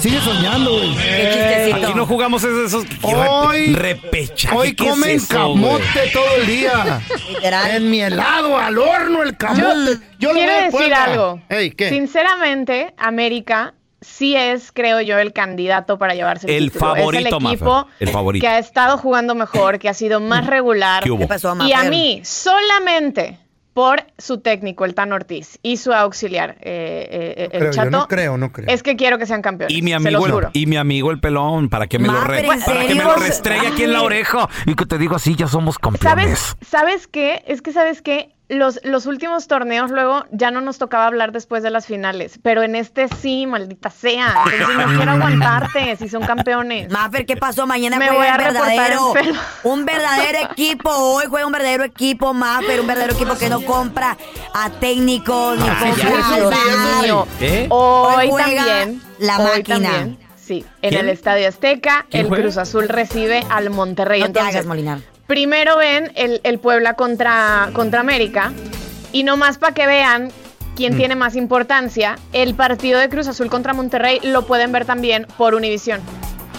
Sigue 0.00 0.20
soñando, 0.20 0.70
güey. 0.76 1.72
Aquí 1.72 1.94
no 1.96 2.06
jugamos 2.06 2.44
esos, 2.44 2.66
esos 2.68 2.84
Hoy- 3.02 3.74
repechaje. 3.74 4.54
Hoy 4.56 4.74
¿qué 4.76 4.84
es 4.84 4.90
comen 4.90 5.10
eso, 5.16 5.26
camote 5.34 5.84
güey? 5.94 6.12
todo 6.12 6.36
el 6.36 6.46
día. 6.46 7.00
En 7.70 7.90
mi 7.90 8.00
helado, 8.02 8.56
al 8.56 8.78
horno, 8.78 9.24
el 9.24 9.36
camote. 9.36 9.98
Yo, 10.20 10.32
le 10.32 10.38
Quiero 10.40 10.52
voy 10.52 10.52
a 10.52 10.64
decir 10.86 10.94
algo. 10.94 11.40
Ey, 11.48 11.72
¿qué? 11.72 11.88
Sinceramente, 11.88 12.94
América 12.98 13.74
sí 14.06 14.36
es, 14.36 14.72
creo 14.72 15.00
yo, 15.00 15.18
el 15.18 15.32
candidato 15.32 15.98
para 15.98 16.14
llevarse 16.14 16.46
el, 16.48 16.64
El 16.64 16.72
título. 16.72 16.94
favorito, 16.94 17.10
es 17.10 17.18
el 17.18 17.26
equipo 17.26 17.74
Mafer, 17.74 17.92
el 18.00 18.08
favorito. 18.08 18.42
que 18.44 18.48
ha 18.48 18.58
estado 18.58 18.96
jugando 18.98 19.34
mejor, 19.34 19.78
que 19.78 19.88
ha 19.88 19.94
sido 19.94 20.20
más 20.20 20.46
regular. 20.46 21.02
¿Qué 21.02 21.10
hubo? 21.10 21.20
¿Qué 21.20 21.26
pasó, 21.26 21.56
y 21.66 21.72
a 21.72 21.82
mí, 21.84 22.20
solamente 22.24 23.38
por 23.74 24.04
su 24.16 24.38
técnico, 24.40 24.86
el 24.86 24.94
Tan 24.94 25.12
Ortiz, 25.12 25.58
y 25.62 25.76
su 25.76 25.92
auxiliar, 25.92 26.56
eh, 26.62 27.34
eh, 27.36 27.48
el 27.52 27.58
Creo, 27.58 27.64
yo 27.72 27.76
Chato, 27.76 27.90
no 27.90 28.08
creo, 28.08 28.38
no 28.38 28.50
creo. 28.50 28.66
es 28.70 28.82
que 28.82 28.96
quiero 28.96 29.18
que 29.18 29.26
sean 29.26 29.42
campeones. 29.42 29.76
Y 29.76 29.82
mi 29.82 29.90
se 29.90 29.96
amigo, 29.96 30.26
el, 30.26 30.48
y 30.54 30.64
mi 30.64 30.76
amigo 30.78 31.10
el 31.10 31.20
pelón, 31.20 31.68
para 31.68 31.86
que 31.86 31.98
me 31.98 32.08
lo 32.08 32.18
re- 32.22 32.38
pero 32.40 32.52
¿en 32.54 32.60
para 32.62 32.86
que 32.86 32.94
me 32.94 33.04
lo 33.04 33.16
restregue 33.16 33.66
aquí 33.66 33.82
en 33.84 33.92
la 33.92 34.00
oreja 34.02 34.48
y 34.64 34.74
que 34.74 34.86
te 34.86 34.96
digo 34.96 35.16
así, 35.16 35.36
ya 35.36 35.46
somos 35.46 35.78
campeones. 35.78 36.38
¿Sabes, 36.38 36.56
¿Sabes 36.66 37.06
qué? 37.06 37.42
Es 37.46 37.60
que, 37.60 37.72
¿sabes 37.74 38.00
qué? 38.00 38.34
Los, 38.48 38.78
los 38.84 39.06
últimos 39.06 39.48
torneos 39.48 39.90
luego 39.90 40.24
ya 40.30 40.52
no 40.52 40.60
nos 40.60 40.78
tocaba 40.78 41.06
hablar 41.06 41.32
después 41.32 41.64
de 41.64 41.70
las 41.70 41.84
finales, 41.86 42.38
pero 42.42 42.62
en 42.62 42.76
este 42.76 43.08
sí, 43.08 43.44
maldita 43.44 43.90
sea. 43.90 44.34
Entonces 44.52 44.76
no 44.86 44.86
quiero 44.96 45.10
aguantarte 45.12 45.96
si 45.96 46.08
son 46.08 46.22
campeones. 46.24 46.88
Mafer, 46.92 47.26
¿qué 47.26 47.36
pasó? 47.36 47.66
Mañana 47.66 47.98
Me 47.98 48.06
juega 48.06 48.18
voy 48.18 48.28
a 48.28 48.32
un 48.48 48.54
verdadero, 48.54 49.14
un 49.64 49.84
verdadero 49.84 50.38
equipo. 50.52 50.90
Hoy 50.90 51.24
juega 51.28 51.44
un 51.44 51.52
verdadero 51.52 51.82
equipo, 51.82 52.32
Mafer, 52.34 52.80
un 52.80 52.86
verdadero 52.86 53.14
equipo 53.14 53.36
que 53.36 53.48
no 53.48 53.62
compra 53.62 54.16
a 54.54 54.70
técnicos 54.70 55.58
ni 55.58 55.64
niños. 55.64 57.26
¿Eh? 57.40 57.66
Hoy, 57.70 58.14
Hoy 58.16 58.30
juega 58.30 58.64
también. 58.64 59.02
la 59.18 59.38
hoy 59.38 59.44
máquina. 59.58 59.90
también, 59.90 60.18
sí, 60.36 60.64
en 60.82 60.90
¿Quién? 60.90 61.04
el 61.04 61.08
Estadio 61.10 61.48
Azteca, 61.48 62.06
¿Quién 62.10 62.22
el 62.22 62.28
juega? 62.28 62.44
Cruz 62.44 62.56
Azul 62.58 62.88
recibe 62.88 63.44
al 63.50 63.70
Monterrey. 63.70 64.20
No 64.20 64.26
te 64.26 64.30
Entonces, 64.38 64.54
hagas, 64.54 64.66
Molinar. 64.66 64.98
Primero 65.26 65.76
ven 65.76 66.12
el, 66.14 66.40
el 66.44 66.58
Puebla 66.58 66.94
contra, 66.94 67.70
contra 67.72 68.00
América. 68.00 68.52
Y 69.12 69.22
nomás 69.24 69.58
para 69.58 69.74
que 69.74 69.86
vean 69.86 70.30
quién 70.76 70.94
Mm. 70.94 70.96
tiene 70.98 71.16
más 71.16 71.36
importancia, 71.36 72.16
el 72.32 72.54
partido 72.54 73.00
de 73.00 73.08
Cruz 73.08 73.26
Azul 73.28 73.48
contra 73.48 73.72
Monterrey 73.72 74.20
lo 74.22 74.46
pueden 74.46 74.72
ver 74.72 74.84
también 74.84 75.26
por 75.38 75.54
Univisión. 75.54 76.00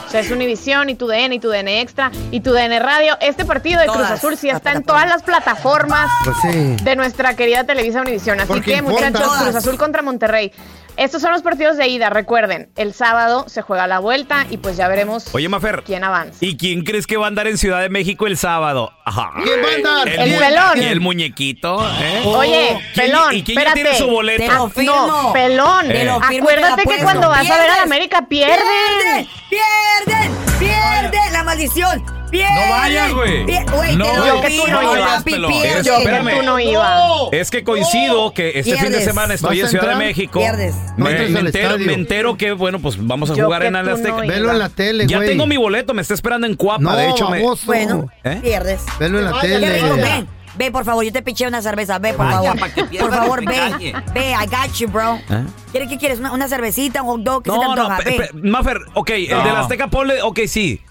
O 0.06 0.10
sea, 0.10 0.22
es 0.22 0.32
Univisión 0.32 0.90
y 0.90 0.96
tu 0.96 1.06
DN 1.08 1.36
y 1.36 1.40
tu 1.40 1.50
DN 1.50 1.82
Extra 1.82 2.12
y 2.32 2.40
tu 2.40 2.52
DN 2.54 2.80
Radio. 2.80 3.18
Este 3.20 3.44
partido 3.46 3.80
de 3.82 3.88
Cruz 3.88 4.10
Azul 4.10 4.38
sí 4.38 4.50
está 4.50 4.72
en 4.72 4.84
todas 4.84 5.08
las 5.08 5.22
plataformas 5.22 6.10
Pues 6.24 6.38
sí. 6.42 6.78
de 6.82 6.96
nuestra 6.96 7.36
querida 7.36 7.66
Televisa 7.66 8.02
Univisión. 8.02 8.40
Así 8.40 8.48
Porque 8.48 8.72
que, 8.72 8.78
importa. 8.78 9.08
muchachos, 9.10 9.28
Todas. 9.28 9.44
Cruz 9.44 9.56
Azul 9.56 9.78
contra 9.78 10.02
Monterrey. 10.02 10.52
Estos 10.98 11.22
son 11.22 11.32
los 11.32 11.44
partidos 11.44 11.78
de 11.78 11.88
ida, 11.88 12.10
recuerden. 12.10 12.70
El 12.76 12.94
sábado 12.94 13.46
se 13.48 13.62
juega 13.62 13.86
la 13.88 14.00
vuelta 14.00 14.46
y 14.50 14.58
pues 14.58 14.78
ya 14.78 14.88
veremos 14.88 15.34
Oye, 15.34 15.48
Mafer. 15.48 15.84
quién 15.86 16.04
avanza. 16.04 16.38
¿Y 16.42 16.58
quién 16.58 16.84
crees 16.84 17.06
que 17.06 17.18
va 17.18 17.26
a 17.26 17.28
andar 17.28 17.46
en 17.48 17.58
Ciudad 17.60 17.82
de 17.82 17.90
México 17.90 18.26
el 18.28 18.36
sábado? 18.38 18.92
Ajá. 19.06 19.32
¿Quién 19.44 19.60
va 19.64 19.70
a 19.70 19.76
andar? 19.76 20.10
El 20.10 20.38
pelón. 20.38 20.82
Y 20.82 20.86
el 20.86 21.00
muñequito, 21.00 21.88
¿eh? 22.02 22.24
Oye, 22.26 22.80
¿Quién- 22.96 23.06
pelón, 23.12 23.36
¿Y 23.36 23.44
quién 23.44 23.56
ya 23.58 23.62
espérate. 23.64 23.82
tiene 23.84 23.98
su 23.98 24.08
boleto? 24.08 24.44
Te 24.44 24.52
lo 24.54 24.70
firmo. 24.70 25.08
No, 25.08 25.34
pelón. 25.34 25.88
Te 25.88 26.04
lo 26.04 26.20
firmo 26.22 26.50
y 26.50 26.54
te 26.56 26.60
Acuérdate 26.62 26.84
que 26.84 27.04
cuando 27.04 27.30
vas 27.30 27.50
a 27.50 27.58
ver 27.58 27.70
a 27.70 27.76
la. 27.78 27.84
América 27.84 28.26
pierden. 28.28 29.28
¡Pierden! 29.50 30.32
¡Pierden! 30.60 31.32
¡La 31.34 31.44
maldición! 31.44 32.17
¡Pierden! 32.30 32.56
No 32.56 32.70
vayas, 32.72 33.13
güey. 33.13 33.44
Güey, 33.44 33.96
No 33.96 34.06
lo 34.06 34.20
vayas, 34.22 34.46
firmo, 34.48 34.68
no 34.82 34.88
vayas, 34.92 35.10
papi, 35.18 35.32
pelón. 35.32 35.52
pierdes. 35.52 35.86
Yo 35.86 35.98
que 36.00 36.36
tú 36.36 36.42
no 36.44 36.60
ibas. 36.60 37.02
Es 37.32 37.52
que 37.52 37.63
coincido 37.63 38.34
que 38.34 38.60
este 38.60 38.78
fin 38.78 38.92
de 38.92 39.02
semana 39.02 39.34
estoy 39.34 39.62
¿Vas 39.62 39.74
en 39.74 39.80
Ciudad 39.80 39.98
de? 39.98 40.06
México. 40.06 40.40
Pierdes. 40.40 40.76
No 40.98 41.06
Me, 41.06 41.12
entero, 41.26 41.48
estadio. 41.48 41.86
me 41.86 41.94
entero 41.94 42.38
que, 42.38 42.52
bueno, 42.52 42.80
pues 42.80 42.96
vamos 43.00 43.30
a 43.32 43.36
Yo 43.36 43.46
jugar 43.46 43.62
que 43.62 43.68
en 43.68 43.74
tú 43.74 43.80
el 43.80 43.90
Azteca. 43.90 44.10
no 44.18 44.24
ibas. 44.24 44.36
Velo 44.36 44.52
en 44.52 44.60
la 44.60 44.70
tele, 44.70 45.06
güey. 45.06 45.08
ya 45.08 45.20
tengo 45.26 45.46
mi 45.48 45.58
boleto, 45.58 45.94
me 45.94 46.02
está 46.02 46.13
esperando 46.13 46.48
en 46.48 46.56
Cuapa. 46.56 46.82
No, 46.84 46.96
de 46.96 47.10
hecho, 47.10 47.30
me. 47.30 47.42
Bueno, 47.66 48.08
¿Eh? 48.24 48.40
pierdes. 48.42 48.82
Velo 49.00 49.20
en 49.20 49.26
la 49.26 49.32
Ay, 49.32 49.42
tele. 49.42 49.70
Ven, 49.70 49.96
ven, 50.02 50.28
ven, 50.58 50.72
por 50.74 50.84
favor, 50.86 51.04
yo 51.06 51.12
te 51.13 51.22
piché 51.22 51.48
una 51.48 51.62
cerveza, 51.62 52.00
ve, 52.00 52.13
por 52.13 52.26
Vaya, 52.26 52.54
favor. 52.56 52.90
que 52.90 53.00
Por 53.00 53.13
favor, 53.13 53.46
ve, 53.46 53.94
ve, 54.13 54.32
I 54.32 54.46
got 54.48 54.74
you, 54.78 54.88
bro. 54.90 55.16
¿Eh? 55.30 55.44
¿Quieres 55.72 55.90
qué 55.90 55.98
quieres? 55.98 56.20
¿Una, 56.20 56.32
una 56.34 56.48
cervecita, 56.48 57.02
un 57.04 57.08
hot 57.10 57.22
dog? 57.22 57.44
¿Qué 57.44 57.52
se 57.52 57.58
te 57.58 57.63
No, 57.63 57.76
no, 57.76 57.82
antoja? 57.84 57.98
Ve. 58.04 58.12
pe- 58.18 58.30
Maffer, 58.50 58.78
ok, 58.96 59.10
el 59.12 59.30
No. 59.30 59.44
del 59.44 59.56
Azteca 59.56 59.88
ponle, 59.88 60.22
ok, 60.22 60.40
sí. 60.48 60.82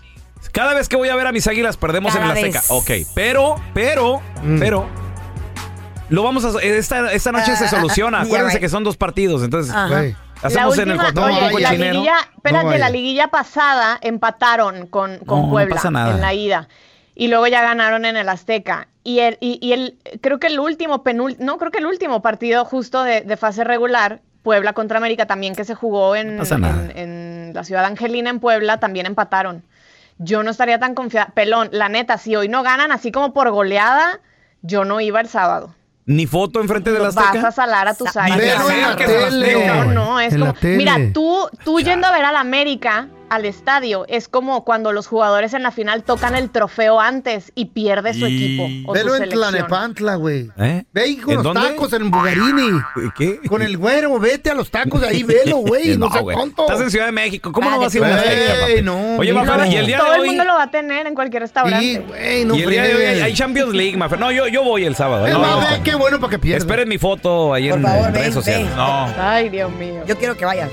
Cada 0.51 0.75
vez 0.75 0.89
que 0.89 0.97
voy 0.97 1.09
a 1.09 1.17
ver 1.17 1.27
a 1.27 1.33
mis 1.33 1.47
águilas 1.47 1.77
perdemos 1.77 2.15
en 2.15 2.21
Cada 2.23 2.35
Azteca. 2.35 2.61
vez. 2.61 2.71
Ok, 2.71 2.91
pero, 3.15 3.57
pero, 3.75 4.21
pero. 4.59 4.89
Lo 6.09 6.23
vamos 6.23 6.45
a. 6.45 6.61
Esta, 6.63 7.13
esta 7.13 7.33
noche 7.33 7.57
se 7.57 7.65
Ah, 7.65 7.69
soluciona. 7.69 8.19
yeah, 8.23 8.27
Acuérdense 8.27 8.55
right. 8.57 8.63
que 8.63 8.69
son 8.69 8.85
dos 8.85 8.97
partidos. 8.97 9.43
Entonces, 9.43 9.75
hacemos 10.43 10.77
la 10.77 10.83
en 10.83 10.91
el 10.91 11.01
oye, 11.01 11.61
la 11.61 11.73
liguilla, 11.73 12.15
espérate, 12.37 12.65
No 12.65 12.79
la 12.79 12.91
liguilla 12.91 13.29
pasada 13.29 13.99
empataron 14.03 14.87
con, 14.87 15.19
con 15.19 15.41
No, 15.41 15.47
no 15.47 15.51
Puebla 15.53 15.75
pasa 15.75 15.91
nada. 15.91 16.13
en 16.15 16.21
la 16.21 16.35
ida. 16.35 16.69
Y 17.15 17.29
luego 17.29 17.47
ya 17.47 17.63
ganaron 17.63 18.05
en 18.05 18.17
el 18.17 18.29
Azteca. 18.29 18.89
Y 19.03 19.21
el, 19.21 19.39
y, 19.41 19.59
y 19.61 19.73
el 19.73 19.97
creo 20.21 20.39
que 20.39 20.49
el 20.49 20.61
último 20.61 21.03
penul, 21.03 21.37
no, 21.39 21.57
creo 21.59 21.71
que 21.71 21.79
el 21.79 21.87
último 21.87 22.21
partido 22.23 22.65
justo 22.65 23.03
de, 23.03 23.23
de 23.23 23.37
fase 23.37 23.65
regular, 23.65 24.21
Puebla 24.43 24.75
contra 24.75 24.99
América, 24.99 25.27
también 25.27 25.55
que 25.57 25.65
se 25.65 25.75
jugó 25.75 26.15
en, 26.15 26.37
No 26.37 26.45
en, 26.45 26.93
en 26.97 27.51
la 27.55 27.65
ciudad 27.65 27.85
Angelina, 27.85 28.31
en 28.31 28.39
Puebla, 28.39 28.79
también 28.79 29.07
empataron. 29.07 29.65
Yo 30.19 30.43
no 30.43 30.51
estaría 30.51 30.79
tan 30.79 30.95
confiada. 30.95 31.33
Pelón, 31.35 31.69
la 31.73 31.89
neta, 31.89 32.17
si 32.19 32.37
hoy 32.37 32.49
no 32.49 32.63
ganan 32.63 32.91
así 32.93 33.13
como 33.13 33.33
por 33.35 33.51
goleada, 33.51 34.21
yo 34.63 34.85
no 34.85 35.01
iba 35.01 35.21
el 35.21 35.29
sábado. 35.29 35.75
Ni 36.07 36.27
foto 36.27 36.61
enfrente 36.61 36.93
de 36.93 36.99
la 37.01 37.07
Vas 37.07 37.17
a 37.17 37.21
Azteca. 37.31 37.51
salar 37.53 37.89
a 37.89 37.95
tus 37.95 38.11
Sa- 38.11 38.25
águilas. 38.25 38.65
La 38.67 38.75
a 38.93 38.97
la. 38.97 39.27
Azteca, 39.27 39.85
No, 39.85 39.93
no, 39.93 40.21
es 40.21 40.33
En 40.33 40.41
la 40.41 40.47
como. 40.55 40.59
Mira, 40.77 40.97
tú, 41.13 41.49
tú 41.65 41.81
yendo 41.81 42.07
a 42.07 42.13
ver 42.13 42.25
al 42.25 42.37
América, 42.37 43.09
al 43.29 43.45
estadio, 43.45 44.05
es 44.09 44.29
como 44.29 44.65
cuando 44.65 44.93
los 44.93 45.07
jugadores 45.07 45.53
en 45.55 45.63
la 45.63 45.71
final 45.71 46.03
tocan 46.05 46.37
el 46.37 46.51
trofeo 46.51 47.01
antes 47.01 47.51
y 47.55 47.67
pierde 47.67 48.15
su 48.15 48.25
equipo. 48.27 48.69
O 48.91 48.93
Velo 48.93 49.17
su 49.17 49.23
en. 49.23 49.29
Tlanepantla, 49.31 50.15
güey. 50.17 50.51
¿Eh? 50.59 50.85
Ve 50.93 51.03
ahí 51.03 51.17
con 51.17 51.31
¿En 51.31 51.35
los 51.37 51.45
dónde? 51.45 51.61
tacos 51.69 51.93
en 51.93 52.11
Bugarini. 52.11 52.81
¿Qué? 53.17 53.41
Con 53.49 53.63
el 53.63 53.77
güero, 53.77 54.19
vete 54.19 54.51
a 54.51 54.55
los 54.55 54.71
tacos 54.71 55.01
de 55.01 55.09
ahí, 55.09 55.23
velo, 55.23 55.57
güey. 55.59 55.97
No, 55.99 56.11
seas 56.11 56.23
güey. 56.23 56.37
tonto. 56.37 56.63
Estás 56.67 56.81
en 56.83 56.91
Ciudad 56.91 57.07
de 57.07 57.13
México. 57.13 57.51
¿Cómo 57.53 57.71
no 57.71 57.77
Dale, 57.81 57.87
vas 57.87 57.95
a 57.95 57.99
ir 57.99 58.05
a 58.05 58.17
Azteca, 58.17 58.61
papi? 58.61 58.83
no, 58.83 59.17
Oye. 59.17 59.33
Mafer, 59.33 59.67
y 59.73 59.77
el 59.77 59.87
día 59.87 59.99
Todo 59.99 60.09
de 60.11 60.15
el 60.17 60.21
hoy. 60.23 60.29
mundo 60.29 60.45
lo 60.45 60.55
va 60.55 60.63
a 60.65 60.71
tener 60.71 61.07
en 61.07 61.15
cualquier 61.15 61.43
restaurante. 61.43 61.85
Sí, 61.85 61.99
güey, 62.07 62.45
no 62.45 62.55
y 62.57 62.63
el 62.63 62.71
día 62.71 62.83
de 62.85 62.95
hoy 62.95 63.05
hay 63.23 63.35
Champions 63.35 63.75
League, 63.75 63.97
Mafer. 63.97 64.19
No, 64.21 64.31
yo, 64.33 64.47
yo 64.49 64.63
voy 64.63 64.85
el 64.85 64.95
sábado. 64.95 65.27
Es 65.27 65.33
No, 65.33 65.41
más, 65.41 65.51
no. 65.51 65.61
ve, 65.77 65.81
qué 65.83 65.95
bueno 65.95 66.21
para 66.21 66.31
que 66.31 66.39
pierda. 66.39 66.59
Esperen 66.59 66.89
mi 66.89 66.99
foto 66.99 67.53
ahí 67.55 67.69
Por 67.71 67.79
en, 67.79 67.85
favor, 67.85 68.07
en 68.07 68.13
ven, 68.13 68.21
redes 68.23 68.35
sociales. 68.35 68.67
ven. 68.69 68.77
No. 68.77 69.07
Ay, 69.19 69.49
Dios 69.49 69.73
mío. 69.73 70.03
Yo 70.07 70.17
quiero 70.17 70.37
que 70.37 70.45
vayas. 70.45 70.71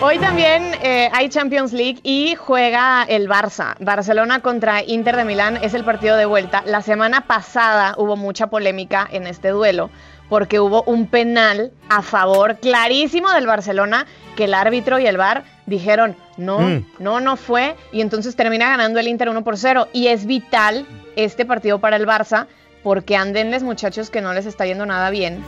Hoy 0.00 0.18
también 0.18 0.72
eh, 0.82 1.08
hay 1.12 1.28
Champions 1.28 1.72
League 1.72 2.00
y 2.02 2.34
juega 2.34 3.04
el 3.08 3.28
Barça. 3.28 3.74
Barcelona 3.80 4.40
contra 4.40 4.82
Inter 4.82 5.16
de 5.16 5.24
Milán 5.24 5.56
es 5.62 5.72
el 5.72 5.84
partido 5.84 6.16
de 6.16 6.26
vuelta. 6.26 6.62
La 6.66 6.82
semana 6.82 7.22
pasada 7.22 7.94
hubo 7.96 8.16
mucha 8.16 8.48
polémica 8.48 9.08
en 9.10 9.26
este 9.26 9.48
duelo 9.48 9.90
porque 10.28 10.58
hubo 10.60 10.82
un 10.84 11.06
penal 11.06 11.70
a 11.88 12.02
favor 12.02 12.56
clarísimo 12.58 13.30
del 13.30 13.46
Barcelona 13.46 14.06
que 14.36 14.44
el 14.44 14.54
árbitro 14.54 14.98
y 14.98 15.06
el 15.06 15.16
VAR 15.16 15.44
dijeron 15.66 16.16
no, 16.36 16.58
Mm. 16.60 16.86
no, 16.98 17.20
no 17.20 17.36
fue 17.36 17.76
y 17.92 18.00
entonces 18.00 18.34
termina 18.34 18.68
ganando 18.68 18.98
el 19.00 19.08
Inter 19.08 19.28
1 19.28 19.44
por 19.44 19.56
0 19.56 19.88
y 19.92 20.08
es 20.08 20.26
vital 20.26 20.86
este 21.16 21.44
partido 21.44 21.78
para 21.78 21.96
el 21.96 22.06
Barça 22.06 22.46
porque 22.82 23.16
andenles 23.16 23.62
muchachos 23.62 24.10
que 24.10 24.20
no 24.20 24.32
les 24.34 24.46
está 24.46 24.66
yendo 24.66 24.84
nada 24.86 25.10
bien 25.10 25.42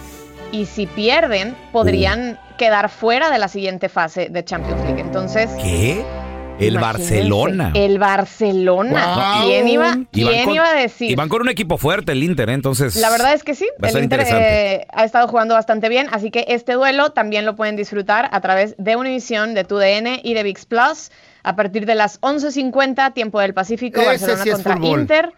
y 0.60 0.66
si 0.66 0.86
pierden 0.86 1.54
podrían 1.72 2.38
quedar 2.56 2.88
fuera 2.88 3.30
de 3.30 3.38
la 3.38 3.48
siguiente 3.48 3.88
fase 3.88 4.28
de 4.30 4.44
Champions 4.44 4.82
League. 4.84 5.00
Entonces, 5.00 5.50
¿Qué? 5.62 6.02
El 6.58 6.74
imagínense, 6.76 7.14
Barcelona. 7.16 7.72
El 7.74 7.98
Barcelona. 7.98 9.14
Guau. 9.14 9.46
¿Quién 9.46 9.68
iba, 9.68 9.98
quién 10.10 10.44
con- 10.44 10.54
iba 10.54 10.66
a 10.70 10.74
decir? 10.74 11.10
Y 11.10 11.14
van 11.14 11.28
con 11.28 11.42
un 11.42 11.50
equipo 11.50 11.76
fuerte, 11.76 12.12
el 12.12 12.22
Inter, 12.22 12.48
¿eh? 12.48 12.54
entonces. 12.54 12.96
La 12.96 13.10
verdad 13.10 13.34
es 13.34 13.44
que 13.44 13.54
sí, 13.54 13.68
el 13.82 14.02
Inter 14.02 14.24
eh, 14.26 14.86
ha 14.90 15.04
estado 15.04 15.28
jugando 15.28 15.54
bastante 15.54 15.90
bien, 15.90 16.06
así 16.12 16.30
que 16.30 16.46
este 16.48 16.72
duelo 16.72 17.10
también 17.10 17.44
lo 17.44 17.56
pueden 17.56 17.76
disfrutar 17.76 18.30
a 18.32 18.40
través 18.40 18.74
de 18.78 18.96
Univision, 18.96 19.52
de 19.54 19.64
TUDN 19.64 20.20
y 20.22 20.32
de 20.32 20.42
VIX 20.42 20.64
Plus 20.64 21.10
a 21.42 21.56
partir 21.56 21.84
de 21.84 21.94
las 21.94 22.20
11.50, 22.22 23.12
tiempo 23.12 23.38
del 23.40 23.52
Pacífico, 23.52 24.00
Ese 24.00 24.08
Barcelona 24.08 24.42
sí 24.44 24.50
contra 24.50 24.76
fútbol. 24.78 25.00
Inter, 25.00 25.32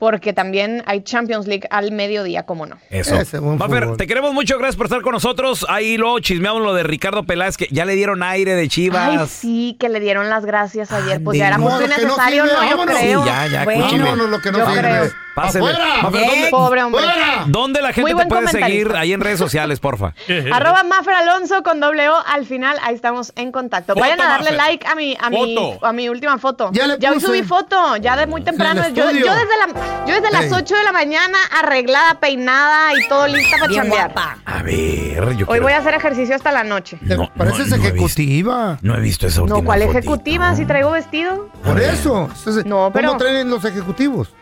porque 0.00 0.32
también 0.32 0.82
hay 0.86 1.02
Champions 1.02 1.46
League 1.46 1.68
al 1.70 1.92
mediodía, 1.92 2.44
como 2.44 2.64
no. 2.64 2.78
Eso. 2.88 3.22
Fútbol. 3.24 3.98
te 3.98 4.06
queremos 4.06 4.32
mucho, 4.32 4.56
gracias 4.56 4.76
por 4.76 4.86
estar 4.86 5.02
con 5.02 5.12
nosotros. 5.12 5.66
Ahí 5.68 5.98
luego 5.98 6.18
chismeamos 6.20 6.62
lo 6.62 6.72
de 6.72 6.82
Ricardo 6.82 7.24
Peláez, 7.24 7.58
que 7.58 7.68
ya 7.70 7.84
le 7.84 7.94
dieron 7.94 8.22
aire 8.22 8.54
de 8.54 8.62
Ay, 8.62 8.68
chivas. 8.68 9.30
sí, 9.30 9.76
que 9.78 9.90
le 9.90 10.00
dieron 10.00 10.30
las 10.30 10.46
gracias 10.46 10.90
ayer, 10.90 11.22
pues 11.22 11.38
ya 11.38 11.48
era 11.48 11.58
no, 11.58 11.64
muy 11.64 11.72
no 11.72 11.86
necesario, 11.86 12.46
sirve, 12.46 12.56
no, 12.56 12.70
yo 12.70 12.86
creo. 12.86 13.22
Sí, 13.22 13.28
ya, 13.28 13.46
ya, 13.46 13.64
Bueno, 13.64 14.26
lo 14.26 14.40
que 14.40 14.50
no 14.50 14.58
Yo 14.58 14.66
sirve. 14.70 14.80
creo. 14.80 15.10
¡Afuera! 15.42 15.78
Mafer, 16.02 16.20
¿dónde, 16.26 16.48
Pobre 16.50 16.82
hombre. 16.82 17.02
dónde 17.46 17.80
la 17.82 17.88
Muy 17.88 17.94
gente 17.94 18.08
te 18.10 18.14
buen 18.14 18.28
puede 18.28 18.40
comentarista. 18.42 18.66
seguir 18.68 18.96
ahí 18.96 19.12
en 19.12 19.20
redes 19.20 19.38
sociales, 19.38 19.80
porfa? 19.80 20.12
Arroba 20.52 20.82
Mafer 20.84 21.14
Alonso 21.14 21.62
con 21.62 21.80
doble 21.80 22.08
O 22.08 22.16
al 22.26 22.46
final, 22.46 22.76
ahí 22.82 22.94
estamos 22.94 23.32
en 23.36 23.52
contacto. 23.52 23.94
Foto, 23.94 24.00
Vayan 24.00 24.20
a 24.20 24.24
darle 24.28 24.52
Mafer. 24.52 24.56
like 24.70 24.86
a 24.86 24.94
mi, 24.94 25.16
a 25.20 25.30
mi, 25.30 25.54
Foto. 25.56 25.86
a 25.86 25.92
mi 25.92 26.08
última 26.08 26.38
foto. 26.38 26.70
Ya 26.72 26.86
le 26.86 26.94
hoy 26.94 27.14
puse. 27.14 27.26
subí 27.26 27.42
foto, 27.42 27.96
ya 27.96 28.16
de 28.16 28.26
muy 28.26 28.42
temprano. 28.42 28.82
el 28.84 28.94
Yo, 28.94 29.04
estudio. 29.04 29.26
yo 29.26 29.32
desde, 29.34 29.56
la, 29.58 30.06
yo 30.06 30.14
desde 30.14 30.30
las 30.30 30.44
Ey. 30.44 30.52
8 30.52 30.74
de 30.76 30.84
la 30.84 30.92
mañana 30.92 31.38
arreglada, 31.58 32.20
peinada 32.20 32.92
y 32.94 33.08
todo 33.08 33.26
lista 33.26 33.56
para 33.58 33.68
Bien 33.68 33.82
chambear. 33.82 34.12
guapa. 34.12 34.38
A 34.44 34.62
ver, 34.62 35.14
yo 35.14 35.22
Hoy 35.30 35.44
quiero- 35.46 35.62
voy 35.62 35.72
a 35.72 35.78
hacer 35.78 35.94
ejercicio 35.94 36.34
hasta 36.34 36.52
la 36.52 36.64
noche. 36.64 36.98
No, 37.02 37.30
Pareces 37.34 37.68
no, 37.68 37.76
no 37.76 37.84
he 37.84 37.88
ejecutiva. 37.88 38.78
No 38.82 38.94
he 38.96 39.00
visto 39.00 39.26
esa 39.26 39.42
última 39.42 39.58
No, 39.58 39.64
¿cuál 39.64 39.80
fotito. 39.80 39.98
ejecutiva? 39.98 40.54
Si 40.56 40.64
traigo 40.66 40.90
vestido. 40.92 41.48
Por 41.64 41.80
eso. 41.80 42.28
Entonces, 42.36 42.64
No, 42.66 42.90
pero- 42.92 43.08
¿Cómo 43.08 43.18
traen 43.18 43.50
los 43.50 43.64
ejecutivos? 43.64 44.32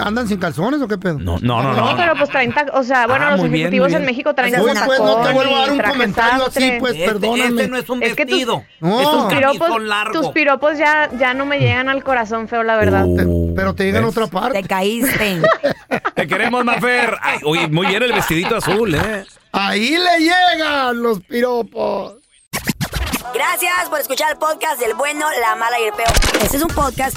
¿Andan 0.00 0.28
sin 0.28 0.38
calzones 0.38 0.80
o 0.82 0.88
qué 0.88 0.98
pedo? 0.98 1.18
No, 1.18 1.38
no, 1.40 1.62
no, 1.62 1.72
No, 1.74 1.90
no. 1.92 1.96
pero 1.96 2.14
pues 2.16 2.28
traen 2.30 2.54
O 2.72 2.82
sea, 2.82 3.06
bueno, 3.06 3.26
Ah, 3.26 3.30
los 3.36 3.44
ejecutivos 3.46 3.88
bien. 3.88 4.00
en 4.00 4.06
México 4.06 4.34
traen 4.34 4.52
tacón 4.54 4.74
pues 4.86 4.98
no 5.00 5.22
te 5.22 5.32
vuelvo 5.32 5.56
a 5.56 5.58
dar 5.60 5.72
un 5.72 5.80
comentario 5.80 6.46
así, 6.46 6.72
pues 6.78 6.94
Este, 6.94 7.06
perdóname. 7.06 7.44
este 7.48 7.68
no 7.68 7.76
es 7.76 7.88
un 7.90 8.02
Es 8.02 8.14
que 8.14 8.24
tus- 8.26 8.32
vestido. 8.36 8.64
No. 8.80 9.00
Es 9.00 9.06
un 9.06 9.22
Tus 9.28 9.34
piropos, 9.34 9.82
largo. 9.82 10.12
tus 10.20 10.28
piropos 10.32 10.78
ya, 10.78 11.10
ya 11.18 11.34
no 11.34 11.46
me 11.46 11.58
llegan 11.60 11.88
al 11.88 12.02
corazón 12.04 12.48
feo, 12.48 12.62
la 12.62 12.76
verdad. 12.76 13.04
Uh, 13.06 13.54
Pero 13.54 13.74
te 13.74 13.84
llegan 13.84 14.04
a 14.04 14.08
otra 14.08 14.26
parte. 14.26 14.62
Te 14.62 14.68
caíste. 14.68 15.40
Te 16.14 16.26
queremos, 16.26 16.64
Mafer. 16.64 17.16
Ay, 17.22 17.38
oye, 17.44 17.68
muy 17.68 17.86
bien 17.86 18.02
el 18.02 18.12
vestidito 18.12 18.56
azul, 18.56 18.94
¿eh? 18.94 19.24
Ahí 19.52 19.96
le 19.96 20.20
llegan 20.24 21.02
los 21.02 21.20
piropos. 21.20 22.14
Gracias 23.34 23.88
por 23.90 24.00
escuchar 24.00 24.30
el 24.32 24.38
podcast 24.38 24.80
del 24.80 24.94
bueno, 24.94 25.26
la 25.40 25.56
mala 25.56 25.78
y 25.80 25.84
el 25.84 25.92
peor. 25.92 26.08
Este 26.42 26.56
es 26.56 26.62
un 26.62 26.68
podcast 26.70 27.16